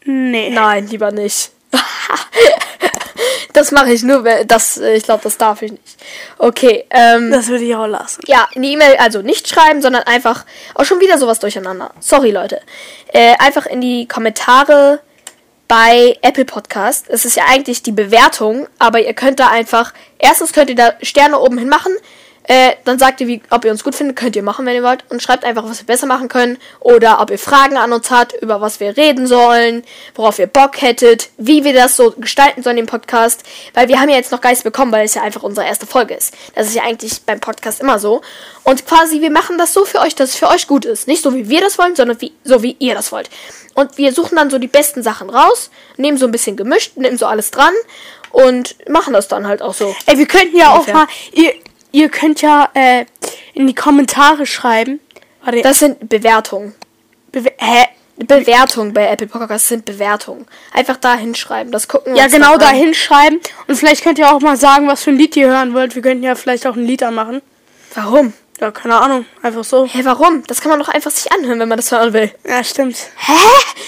Nee. 0.04 0.50
Nein, 0.50 0.86
lieber 0.88 1.10
nicht. 1.12 1.50
das 3.52 3.72
mache 3.72 3.92
ich 3.92 4.02
nur, 4.02 4.24
wenn 4.24 4.46
das, 4.46 4.78
äh, 4.78 4.94
ich 4.94 5.04
glaube, 5.04 5.22
das 5.22 5.36
darf 5.36 5.62
ich 5.62 5.72
nicht. 5.72 5.96
Okay, 6.38 6.84
ähm, 6.90 7.30
Das 7.30 7.48
würde 7.48 7.64
ich 7.64 7.74
auch 7.74 7.86
lassen. 7.86 8.20
ja, 8.26 8.48
eine 8.54 8.66
E-Mail 8.66 8.96
also 8.98 9.22
nicht 9.22 9.48
schreiben, 9.48 9.82
sondern 9.82 10.02
einfach, 10.04 10.44
auch 10.74 10.84
schon 10.84 11.00
wieder 11.00 11.18
sowas 11.18 11.38
durcheinander. 11.38 11.92
Sorry, 12.00 12.30
Leute. 12.30 12.60
Äh, 13.12 13.34
einfach 13.38 13.66
in 13.66 13.80
die 13.80 14.06
Kommentare 14.08 15.00
bei 15.68 16.16
Apple 16.22 16.44
Podcast. 16.44 17.06
Es 17.08 17.24
ist 17.24 17.36
ja 17.36 17.44
eigentlich 17.48 17.82
die 17.82 17.92
Bewertung, 17.92 18.66
aber 18.78 19.00
ihr 19.00 19.14
könnt 19.14 19.38
da 19.38 19.48
einfach, 19.48 19.92
erstens 20.18 20.52
könnt 20.52 20.70
ihr 20.70 20.76
da 20.76 20.94
Sterne 21.02 21.38
oben 21.38 21.58
hin 21.58 21.68
machen, 21.68 21.92
äh, 22.50 22.74
dann 22.82 22.98
sagt 22.98 23.20
ihr, 23.20 23.28
wie, 23.28 23.40
ob 23.50 23.64
ihr 23.64 23.70
uns 23.70 23.84
gut 23.84 23.94
findet, 23.94 24.16
könnt 24.16 24.34
ihr 24.34 24.42
machen, 24.42 24.66
wenn 24.66 24.74
ihr 24.74 24.82
wollt, 24.82 25.04
und 25.08 25.22
schreibt 25.22 25.44
einfach, 25.44 25.62
was 25.66 25.78
wir 25.78 25.86
besser 25.86 26.08
machen 26.08 26.26
können, 26.26 26.58
oder 26.80 27.20
ob 27.20 27.30
ihr 27.30 27.38
Fragen 27.38 27.76
an 27.76 27.92
uns 27.92 28.10
habt, 28.10 28.32
über 28.42 28.60
was 28.60 28.80
wir 28.80 28.96
reden 28.96 29.28
sollen, 29.28 29.84
worauf 30.16 30.40
ihr 30.40 30.48
Bock 30.48 30.82
hättet, 30.82 31.28
wie 31.36 31.62
wir 31.62 31.72
das 31.72 31.96
so 31.96 32.10
gestalten 32.10 32.64
sollen, 32.64 32.74
den 32.74 32.86
Podcast, 32.86 33.44
weil 33.72 33.86
wir 33.86 34.00
haben 34.00 34.08
ja 34.08 34.16
jetzt 34.16 34.32
noch 34.32 34.40
Geist 34.40 34.64
bekommen, 34.64 34.90
weil 34.90 35.04
es 35.04 35.14
ja 35.14 35.22
einfach 35.22 35.44
unsere 35.44 35.64
erste 35.64 35.86
Folge 35.86 36.14
ist. 36.14 36.34
Das 36.56 36.66
ist 36.66 36.74
ja 36.74 36.82
eigentlich 36.82 37.22
beim 37.22 37.38
Podcast 37.38 37.80
immer 37.80 38.00
so. 38.00 38.20
Und 38.64 38.84
quasi, 38.84 39.20
wir 39.20 39.30
machen 39.30 39.56
das 39.56 39.72
so 39.72 39.84
für 39.84 40.00
euch, 40.00 40.16
dass 40.16 40.30
es 40.30 40.36
für 40.36 40.48
euch 40.48 40.66
gut 40.66 40.84
ist. 40.84 41.06
Nicht 41.06 41.22
so, 41.22 41.32
wie 41.36 41.48
wir 41.48 41.60
das 41.60 41.78
wollen, 41.78 41.94
sondern 41.94 42.20
wie, 42.20 42.32
so, 42.42 42.64
wie 42.64 42.74
ihr 42.80 42.96
das 42.96 43.12
wollt. 43.12 43.30
Und 43.74 43.96
wir 43.96 44.12
suchen 44.12 44.34
dann 44.34 44.50
so 44.50 44.58
die 44.58 44.66
besten 44.66 45.04
Sachen 45.04 45.30
raus, 45.30 45.70
nehmen 45.96 46.18
so 46.18 46.26
ein 46.26 46.32
bisschen 46.32 46.56
gemischt, 46.56 46.96
nehmen 46.96 47.16
so 47.16 47.26
alles 47.26 47.52
dran 47.52 47.74
und 48.32 48.74
machen 48.88 49.12
das 49.12 49.28
dann 49.28 49.46
halt 49.46 49.62
auch 49.62 49.74
so. 49.74 49.94
Ey, 50.06 50.18
wir 50.18 50.26
könnten 50.26 50.56
ja 50.56 50.72
Ungefähr. 50.72 50.94
auch 50.94 50.98
mal. 50.98 51.06
Ihr, 51.30 51.54
ihr 51.92 52.08
könnt 52.08 52.42
ja 52.42 52.68
äh, 52.74 53.04
in 53.54 53.66
die 53.66 53.74
Kommentare 53.74 54.46
schreiben. 54.46 55.00
Warte, 55.42 55.62
Das 55.62 55.78
sind 55.78 56.08
Bewertungen. 56.08 56.74
Bewe 57.32 57.52
hä? 57.58 57.84
Bewertungen 58.16 58.92
bei 58.92 59.08
Apple 59.08 59.26
Podcasts 59.28 59.68
sind 59.68 59.86
Bewertungen. 59.86 60.46
Einfach 60.74 60.98
da 60.98 61.14
hinschreiben. 61.16 61.72
Das 61.72 61.88
gucken 61.88 62.12
wir 62.14 62.20
Ja, 62.20 62.28
genau 62.28 62.58
da 62.58 62.68
hinschreiben. 62.68 63.40
Und 63.66 63.76
vielleicht 63.76 64.02
könnt 64.04 64.18
ihr 64.18 64.30
auch 64.30 64.40
mal 64.40 64.58
sagen, 64.58 64.86
was 64.88 65.02
für 65.04 65.10
ein 65.10 65.16
Lied 65.16 65.36
ihr 65.36 65.48
hören 65.48 65.72
wollt. 65.72 65.94
Wir 65.94 66.02
könnten 66.02 66.22
ja 66.22 66.34
vielleicht 66.34 66.66
auch 66.66 66.76
ein 66.76 66.84
Lied 66.84 67.02
anmachen. 67.02 67.40
Warum? 67.94 68.34
Ja, 68.60 68.70
keine 68.72 69.00
Ahnung. 69.00 69.24
Einfach 69.40 69.64
so. 69.64 69.86
Hä, 69.86 70.00
warum? 70.04 70.42
Das 70.46 70.60
kann 70.60 70.68
man 70.68 70.78
doch 70.80 70.90
einfach 70.90 71.10
sich 71.10 71.32
anhören, 71.32 71.60
wenn 71.60 71.68
man 71.70 71.78
das 71.78 71.90
hören 71.92 72.12
will. 72.12 72.30
Ja, 72.46 72.62
stimmt. 72.62 72.96
Hä? 73.16 73.32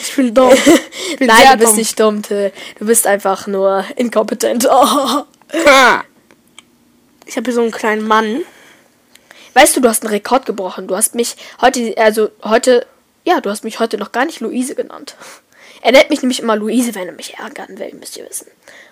Ich 0.01 0.17
bin 0.17 0.33
dumm. 0.33 0.51
Ich 1.11 1.17
bin 1.19 1.27
Nein, 1.27 1.47
du 1.53 1.59
bist 1.59 1.69
dumm. 1.73 1.77
nicht 1.77 2.01
dumm, 2.01 2.23
Till. 2.23 2.53
Du 2.79 2.87
bist 2.87 3.07
einfach 3.07 3.47
nur 3.47 3.85
inkompetent. 3.97 4.67
Oh. 4.71 5.23
Ich 7.33 7.37
habe 7.39 7.47
hier 7.47 7.55
so 7.55 7.63
einen 7.63 7.71
kleinen 7.71 8.07
Mann. 8.07 8.45
Weißt 9.55 9.75
du, 9.75 9.81
du 9.81 9.89
hast 9.89 10.03
einen 10.03 10.13
Rekord 10.13 10.45
gebrochen. 10.45 10.87
Du 10.87 10.95
hast 10.95 11.15
mich 11.15 11.37
heute, 11.63 11.95
also 11.97 12.31
heute, 12.45 12.87
ja, 13.25 13.41
du 13.41 13.49
hast 13.49 13.65
mich 13.65 13.81
heute 13.81 13.97
noch 13.97 14.13
gar 14.13 14.27
nicht 14.27 14.41
Luise 14.41 14.75
genannt. 14.75 15.17
Er 15.81 15.93
nennt 15.93 16.11
mich 16.11 16.21
nämlich 16.21 16.41
immer 16.41 16.57
Luise, 16.57 16.95
wenn 16.95 17.09
er 17.09 17.15
mich 17.15 17.39
ärgern 17.39 17.79
will, 17.79 17.95
müsst 17.95 18.19
ihr 18.19 18.29
wissen. 18.29 18.49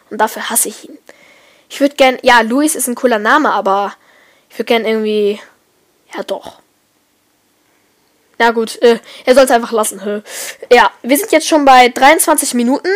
Und 0.09 0.23
dafür 0.23 0.49
hasse 0.49 0.71
ich 0.71 0.89
ihn. 0.89 0.97
Ich 1.69 1.83
würde 1.83 1.97
gern, 1.97 2.17
ja, 2.23 2.41
Luis 2.41 2.77
ist 2.77 2.89
ein 2.89 2.95
cooler 2.95 3.19
Name, 3.19 3.53
aber 3.53 3.95
ich 4.49 4.55
würde 4.55 4.65
gern 4.65 4.87
irgendwie, 4.87 5.39
ja 6.17 6.23
doch. 6.23 6.61
Na 8.39 8.53
gut, 8.53 8.81
äh, 8.81 9.01
er 9.27 9.35
soll 9.35 9.45
es 9.45 9.51
einfach 9.51 9.73
lassen. 9.73 10.03
Hä? 10.03 10.23
Ja, 10.73 10.91
wir 11.03 11.19
sind 11.19 11.31
jetzt 11.31 11.47
schon 11.47 11.67
bei 11.67 11.91
23 11.91 12.55
Minuten 12.55 12.89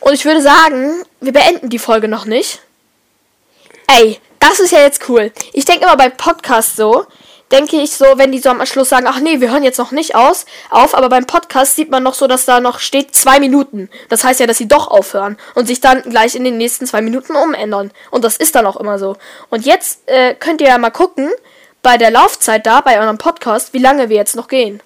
und 0.00 0.14
ich 0.14 0.24
würde 0.24 0.40
sagen, 0.40 1.04
wir 1.20 1.34
beenden 1.34 1.68
die 1.68 1.78
Folge 1.78 2.08
noch 2.08 2.24
nicht. 2.24 2.62
Ey, 3.86 4.18
das 4.42 4.60
ist 4.60 4.72
ja 4.72 4.80
jetzt 4.80 5.08
cool. 5.08 5.32
Ich 5.52 5.64
denke 5.64 5.84
immer 5.84 5.96
bei 5.96 6.08
Podcasts 6.08 6.76
so, 6.76 7.06
denke 7.52 7.76
ich 7.76 7.92
so, 7.92 8.06
wenn 8.16 8.32
die 8.32 8.38
so 8.38 8.50
am 8.50 8.64
Schluss 8.66 8.88
sagen, 8.88 9.06
ach 9.08 9.20
nee, 9.20 9.40
wir 9.40 9.50
hören 9.50 9.62
jetzt 9.62 9.78
noch 9.78 9.92
nicht 9.92 10.14
aus, 10.14 10.46
auf, 10.70 10.94
aber 10.94 11.08
beim 11.08 11.26
Podcast 11.26 11.76
sieht 11.76 11.90
man 11.90 12.02
noch 12.02 12.14
so, 12.14 12.26
dass 12.26 12.44
da 12.44 12.60
noch 12.60 12.80
steht 12.80 13.14
zwei 13.14 13.38
Minuten. 13.38 13.88
Das 14.08 14.24
heißt 14.24 14.40
ja, 14.40 14.46
dass 14.46 14.58
sie 14.58 14.66
doch 14.66 14.88
aufhören 14.88 15.36
und 15.54 15.66
sich 15.66 15.80
dann 15.80 16.02
gleich 16.02 16.34
in 16.34 16.44
den 16.44 16.56
nächsten 16.56 16.86
zwei 16.86 17.02
Minuten 17.02 17.36
umändern. 17.36 17.92
Und 18.10 18.24
das 18.24 18.36
ist 18.36 18.54
dann 18.54 18.66
auch 18.66 18.76
immer 18.76 18.98
so. 18.98 19.16
Und 19.50 19.64
jetzt 19.64 20.08
äh, 20.08 20.34
könnt 20.34 20.60
ihr 20.60 20.68
ja 20.68 20.78
mal 20.78 20.90
gucken, 20.90 21.30
bei 21.82 21.98
der 21.98 22.10
Laufzeit 22.10 22.66
da, 22.66 22.80
bei 22.80 23.00
eurem 23.00 23.18
Podcast, 23.18 23.72
wie 23.74 23.78
lange 23.78 24.08
wir 24.08 24.16
jetzt 24.16 24.36
noch 24.36 24.48
gehen. 24.48 24.80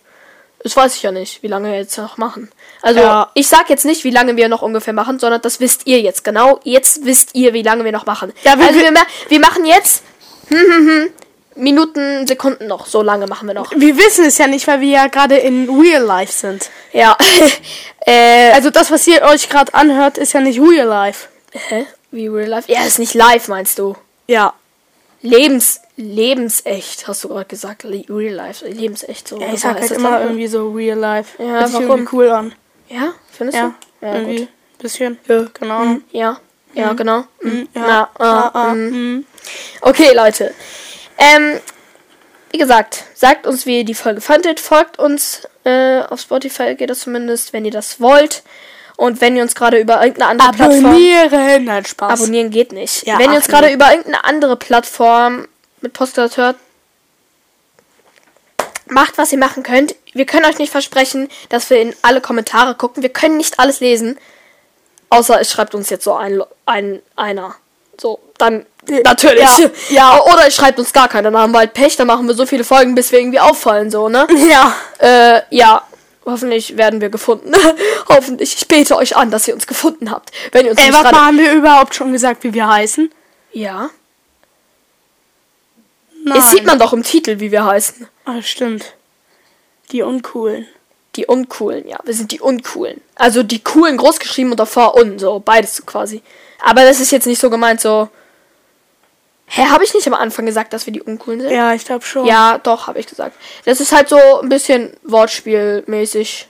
Das 0.66 0.76
weiß 0.76 0.96
ich 0.96 1.02
ja 1.04 1.12
nicht, 1.12 1.44
wie 1.44 1.46
lange 1.46 1.70
wir 1.70 1.78
jetzt 1.78 1.96
noch 1.96 2.16
machen. 2.16 2.50
Also, 2.82 2.98
Ja. 2.98 3.30
ich 3.34 3.46
sag 3.46 3.70
jetzt 3.70 3.84
nicht, 3.84 4.02
wie 4.02 4.10
lange 4.10 4.36
wir 4.36 4.48
noch 4.48 4.62
ungefähr 4.62 4.92
machen, 4.92 5.20
sondern 5.20 5.40
das 5.40 5.60
wisst 5.60 5.86
ihr 5.86 6.00
jetzt 6.00 6.24
genau. 6.24 6.58
Jetzt 6.64 7.04
wisst 7.04 7.36
ihr, 7.36 7.54
wie 7.54 7.62
lange 7.62 7.84
wir 7.84 7.92
noch 7.92 8.04
machen. 8.04 8.32
Ja, 8.42 8.58
wir- 8.58 8.66
also, 8.66 8.80
wir, 8.80 8.92
wir 9.28 9.40
machen 9.40 9.64
jetzt 9.64 10.02
hm, 10.48 10.58
hm, 10.58 10.88
hm, 10.88 11.08
Minuten, 11.54 12.26
Sekunden 12.26 12.66
noch. 12.66 12.86
So 12.86 13.00
lange 13.00 13.28
machen 13.28 13.46
wir 13.46 13.54
noch. 13.54 13.70
Wir 13.76 13.96
wissen 13.96 14.24
es 14.24 14.38
ja 14.38 14.48
nicht, 14.48 14.66
weil 14.66 14.80
wir 14.80 14.88
ja 14.90 15.06
gerade 15.06 15.36
in 15.36 15.70
Real 15.70 16.02
Life 16.02 16.32
sind. 16.32 16.68
Ja. 16.92 17.16
äh, 18.00 18.50
Also 18.52 18.70
das, 18.70 18.90
was 18.90 19.06
ihr 19.06 19.22
euch 19.22 19.48
gerade 19.48 19.72
anhört, 19.72 20.18
ist 20.18 20.32
ja 20.32 20.40
nicht 20.40 20.60
Real 20.60 20.88
Life. 20.88 21.28
hä? 21.52 21.86
Wie 22.10 22.26
real 22.28 22.48
life? 22.48 22.72
Ja, 22.72 22.84
ist 22.84 22.98
nicht 22.98 23.14
live, 23.14 23.46
meinst 23.48 23.78
du? 23.78 23.94
Ja. 24.26 24.52
Lebens, 25.22 25.80
lebensecht, 25.96 27.08
hast 27.08 27.24
du 27.24 27.28
gerade 27.28 27.46
gesagt. 27.46 27.84
Real 27.84 28.34
life, 28.34 28.66
lebensecht. 28.66 29.28
So. 29.28 29.40
ja 29.40 29.48
ich 29.52 29.60
sag 29.60 29.70
heißt 29.72 29.80
halt 29.82 29.90
das 29.92 29.98
immer 29.98 30.20
irgendwie 30.22 30.46
so 30.46 30.70
Real 30.70 30.98
Life. 30.98 31.42
Ja, 31.42 31.48
Hört 31.50 31.68
sich 31.68 31.80
irgendwie 31.80 32.08
cool 32.16 32.28
an. 32.30 32.54
Ja, 32.88 33.14
findest 33.30 33.58
Ja, 33.58 33.74
du? 34.00 34.06
Ja, 34.06 34.14
irgendwie. 34.14 34.38
gut. 34.40 34.48
Bisschen. 34.78 35.18
Ja. 35.26 35.44
Keine 35.54 35.72
Ahnung. 35.72 36.02
Ja, 36.12 36.38
ja, 36.74 36.92
genau. 36.92 37.24
Mhm. 37.40 37.68
Ja. 37.74 37.80
Na, 37.86 38.10
Ah, 38.18 38.50
äh, 38.54 38.58
ah, 38.58 38.74
mhm. 38.74 39.16
mm. 39.18 39.24
Okay, 39.80 40.12
Leute. 40.14 40.52
Ähm, 41.16 41.60
wie 42.52 42.58
gesagt, 42.58 43.04
sagt 43.14 43.46
uns, 43.46 43.64
wie 43.64 43.78
ihr 43.78 43.84
die 43.84 43.94
Folge 43.94 44.20
fandet. 44.20 44.60
Folgt 44.60 44.98
uns 44.98 45.48
Äh, 45.64 46.02
auf 46.02 46.20
Spotify 46.20 46.76
geht 46.76 46.90
das 46.90 47.00
zumindest, 47.00 47.52
wenn 47.52 47.64
ihr 47.64 47.72
das 47.72 48.00
wollt. 48.00 48.44
Und 48.96 49.20
wenn 49.20 49.36
ihr 49.36 49.42
uns 49.42 49.56
gerade 49.56 49.78
über 49.80 50.00
irgendeine 50.00 50.30
andere 50.30 50.52
Plattform. 50.52 50.84
Abonnieren. 50.86 51.64
Nein, 51.64 51.84
Spaß. 51.84 52.20
Abonnieren 52.20 52.50
geht 52.50 52.72
nicht. 52.72 53.04
Ja, 53.04 53.18
wenn 53.18 53.30
ihr 53.32 53.36
uns 53.38 53.48
gerade 53.48 53.72
über 53.72 53.90
irgendeine 53.90 54.24
andere 54.24 54.56
Plattform 54.56 55.48
mit 55.94 56.36
hört, 56.36 56.56
macht, 58.88 59.18
was 59.18 59.32
ihr 59.32 59.38
machen 59.38 59.62
könnt. 59.62 59.94
Wir 60.12 60.26
können 60.26 60.44
euch 60.46 60.58
nicht 60.58 60.70
versprechen, 60.70 61.28
dass 61.48 61.70
wir 61.70 61.80
in 61.80 61.94
alle 62.02 62.20
Kommentare 62.20 62.74
gucken. 62.74 63.02
Wir 63.02 63.10
können 63.10 63.36
nicht 63.36 63.58
alles 63.58 63.80
lesen. 63.80 64.18
Außer 65.10 65.40
es 65.40 65.50
schreibt 65.50 65.74
uns 65.74 65.90
jetzt 65.90 66.04
so 66.04 66.14
ein, 66.14 66.42
ein 66.64 67.02
einer. 67.14 67.54
So, 68.00 68.20
dann 68.38 68.66
natürlich. 69.04 69.40
ja, 69.58 69.70
ja. 69.90 70.22
Oder 70.32 70.46
es 70.48 70.56
schreibt 70.56 70.78
uns 70.78 70.92
gar 70.92 71.08
keiner. 71.08 71.30
Dann 71.30 71.40
haben 71.40 71.52
wir 71.52 71.60
halt 71.60 71.74
Pech, 71.74 71.96
dann 71.96 72.06
machen 72.06 72.26
wir 72.26 72.34
so 72.34 72.46
viele 72.46 72.64
Folgen, 72.64 72.94
bis 72.94 73.12
wir 73.12 73.20
irgendwie 73.20 73.40
auffallen, 73.40 73.90
so, 73.90 74.08
ne? 74.08 74.26
Ja. 74.48 74.74
Äh, 74.98 75.42
ja. 75.50 75.82
Hoffentlich 76.24 76.76
werden 76.76 77.00
wir 77.00 77.08
gefunden. 77.08 77.52
Hoffentlich. 78.08 78.56
Ich 78.56 78.66
bete 78.66 78.96
euch 78.96 79.16
an, 79.16 79.30
dass 79.30 79.46
ihr 79.46 79.54
uns 79.54 79.66
gefunden 79.66 80.10
habt. 80.10 80.32
Wenn 80.50 80.64
ihr 80.66 80.72
uns 80.72 80.80
Ey, 80.80 80.92
warte 80.92 81.12
mal, 81.12 81.26
haben 81.26 81.38
wir 81.38 81.52
überhaupt 81.52 81.94
schon 81.94 82.12
gesagt, 82.12 82.42
wie 82.42 82.52
wir 82.52 82.68
heißen? 82.68 83.12
Ja. 83.52 83.90
Nein. 86.28 86.38
Es 86.38 86.50
sieht 86.50 86.64
man 86.66 86.78
doch 86.78 86.92
im 86.92 87.02
Titel, 87.04 87.38
wie 87.38 87.52
wir 87.52 87.64
heißen. 87.64 88.08
Ah, 88.24 88.42
stimmt. 88.42 88.94
Die 89.92 90.02
Uncoolen. 90.02 90.66
Die 91.14 91.24
Uncoolen, 91.26 91.86
ja. 91.86 91.98
Wir 92.04 92.14
sind 92.14 92.32
die 92.32 92.40
Uncoolen. 92.40 93.00
Also 93.14 93.42
die 93.44 93.62
Coolen 93.62 93.96
großgeschrieben 93.96 94.50
und 94.50 94.58
davor 94.58 94.96
Un, 94.96 95.18
so. 95.20 95.38
Beides 95.38 95.86
quasi. 95.86 96.22
Aber 96.64 96.82
das 96.82 96.98
ist 97.00 97.12
jetzt 97.12 97.26
nicht 97.26 97.40
so 97.40 97.48
gemeint, 97.48 97.80
so. 97.80 98.08
Hä, 99.46 99.66
habe 99.66 99.84
ich 99.84 99.94
nicht 99.94 100.06
am 100.08 100.14
Anfang 100.14 100.44
gesagt, 100.46 100.72
dass 100.72 100.86
wir 100.86 100.92
die 100.92 101.00
Uncoolen 101.02 101.40
sind? 101.42 101.52
Ja, 101.52 101.72
ich 101.72 101.84
glaube 101.84 102.04
schon. 102.04 102.26
Ja, 102.26 102.58
doch, 102.58 102.88
habe 102.88 102.98
ich 102.98 103.06
gesagt. 103.06 103.36
Das 103.64 103.80
ist 103.80 103.92
halt 103.92 104.08
so 104.08 104.18
ein 104.40 104.48
bisschen 104.48 104.96
Wortspielmäßig. 105.04 106.48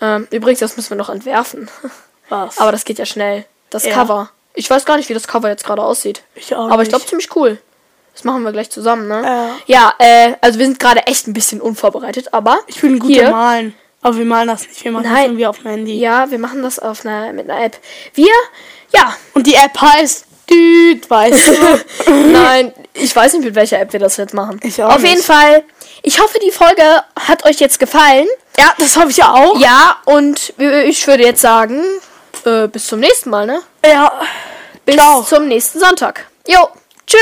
Ähm, 0.00 0.26
übrigens, 0.30 0.60
das 0.60 0.76
müssen 0.78 0.90
wir 0.90 0.96
noch 0.96 1.10
entwerfen. 1.10 1.68
Was? 2.30 2.56
Aber 2.56 2.72
das 2.72 2.86
geht 2.86 2.98
ja 2.98 3.04
schnell. 3.04 3.44
Das 3.68 3.84
Ja. 3.84 3.92
Cover. 3.92 4.30
Ich 4.54 4.70
weiß 4.70 4.86
gar 4.86 4.96
nicht, 4.96 5.10
wie 5.10 5.14
das 5.14 5.28
Cover 5.28 5.48
jetzt 5.50 5.64
gerade 5.64 5.82
aussieht. 5.82 6.22
Ich 6.34 6.54
auch 6.54 6.70
Aber 6.70 6.82
ich 6.82 6.88
nicht. 6.88 6.90
glaube 6.90 7.04
ziemlich 7.06 7.36
cool. 7.36 7.58
Das 8.14 8.24
machen 8.24 8.42
wir 8.44 8.52
gleich 8.52 8.70
zusammen, 8.70 9.08
ne? 9.08 9.22
Ja. 9.24 9.50
Ja, 9.66 9.94
äh, 9.98 10.34
also 10.40 10.58
wir 10.58 10.66
sind 10.66 10.78
gerade 10.78 11.06
echt 11.06 11.26
ein 11.26 11.32
bisschen 11.32 11.60
unvorbereitet, 11.60 12.32
aber 12.32 12.60
ich 12.66 12.80
bin 12.80 12.98
gut 12.98 13.10
hier, 13.10 13.24
im 13.24 13.30
Malen. 13.32 13.74
Aber 14.02 14.16
wir 14.16 14.24
malen 14.24 14.48
das 14.48 14.66
nicht. 14.68 14.84
Wir 14.84 14.92
machen 14.92 15.04
das 15.04 15.12
Nein. 15.12 15.24
irgendwie 15.24 15.46
auf 15.46 15.58
dem 15.58 15.70
Handy. 15.70 15.98
Ja, 15.98 16.30
wir 16.30 16.38
machen 16.38 16.62
das 16.62 16.78
auf 16.78 17.04
einer 17.04 17.32
mit 17.32 17.50
einer 17.50 17.64
App. 17.64 17.76
Wir, 18.14 18.28
ja, 18.92 19.16
Und 19.32 19.46
die 19.46 19.54
App 19.54 19.80
heißt 19.80 20.26
Düd, 20.48 21.08
weißt 21.08 21.48
du? 21.48 22.12
nein, 22.32 22.72
ich 22.92 23.16
weiß 23.16 23.32
nicht, 23.32 23.44
mit 23.44 23.54
welcher 23.54 23.80
App 23.80 23.92
wir 23.92 24.00
das 24.00 24.16
jetzt 24.18 24.34
machen. 24.34 24.60
Ich 24.62 24.80
auch 24.82 24.90
auf 24.90 25.00
nicht. 25.00 25.10
jeden 25.10 25.22
Fall, 25.22 25.64
ich 26.02 26.20
hoffe, 26.20 26.38
die 26.44 26.50
Folge 26.50 26.82
hat 27.18 27.44
euch 27.46 27.58
jetzt 27.60 27.80
gefallen. 27.80 28.26
ja, 28.58 28.74
das 28.78 28.96
hoffe 28.96 29.08
ich 29.08 29.16
ja 29.16 29.32
auch. 29.32 29.58
Ja, 29.58 29.96
und 30.04 30.52
ich 30.58 31.06
würde 31.06 31.24
jetzt 31.24 31.40
sagen, 31.40 31.82
äh, 32.44 32.68
bis 32.68 32.86
zum 32.86 33.00
nächsten 33.00 33.30
Mal, 33.30 33.46
ne? 33.46 33.62
Ja. 33.84 34.12
Bis 34.84 34.96
Ciao. 34.96 35.22
zum 35.22 35.48
nächsten 35.48 35.80
Sonntag. 35.80 36.26
Jo, 36.46 36.68
tschö. 37.06 37.16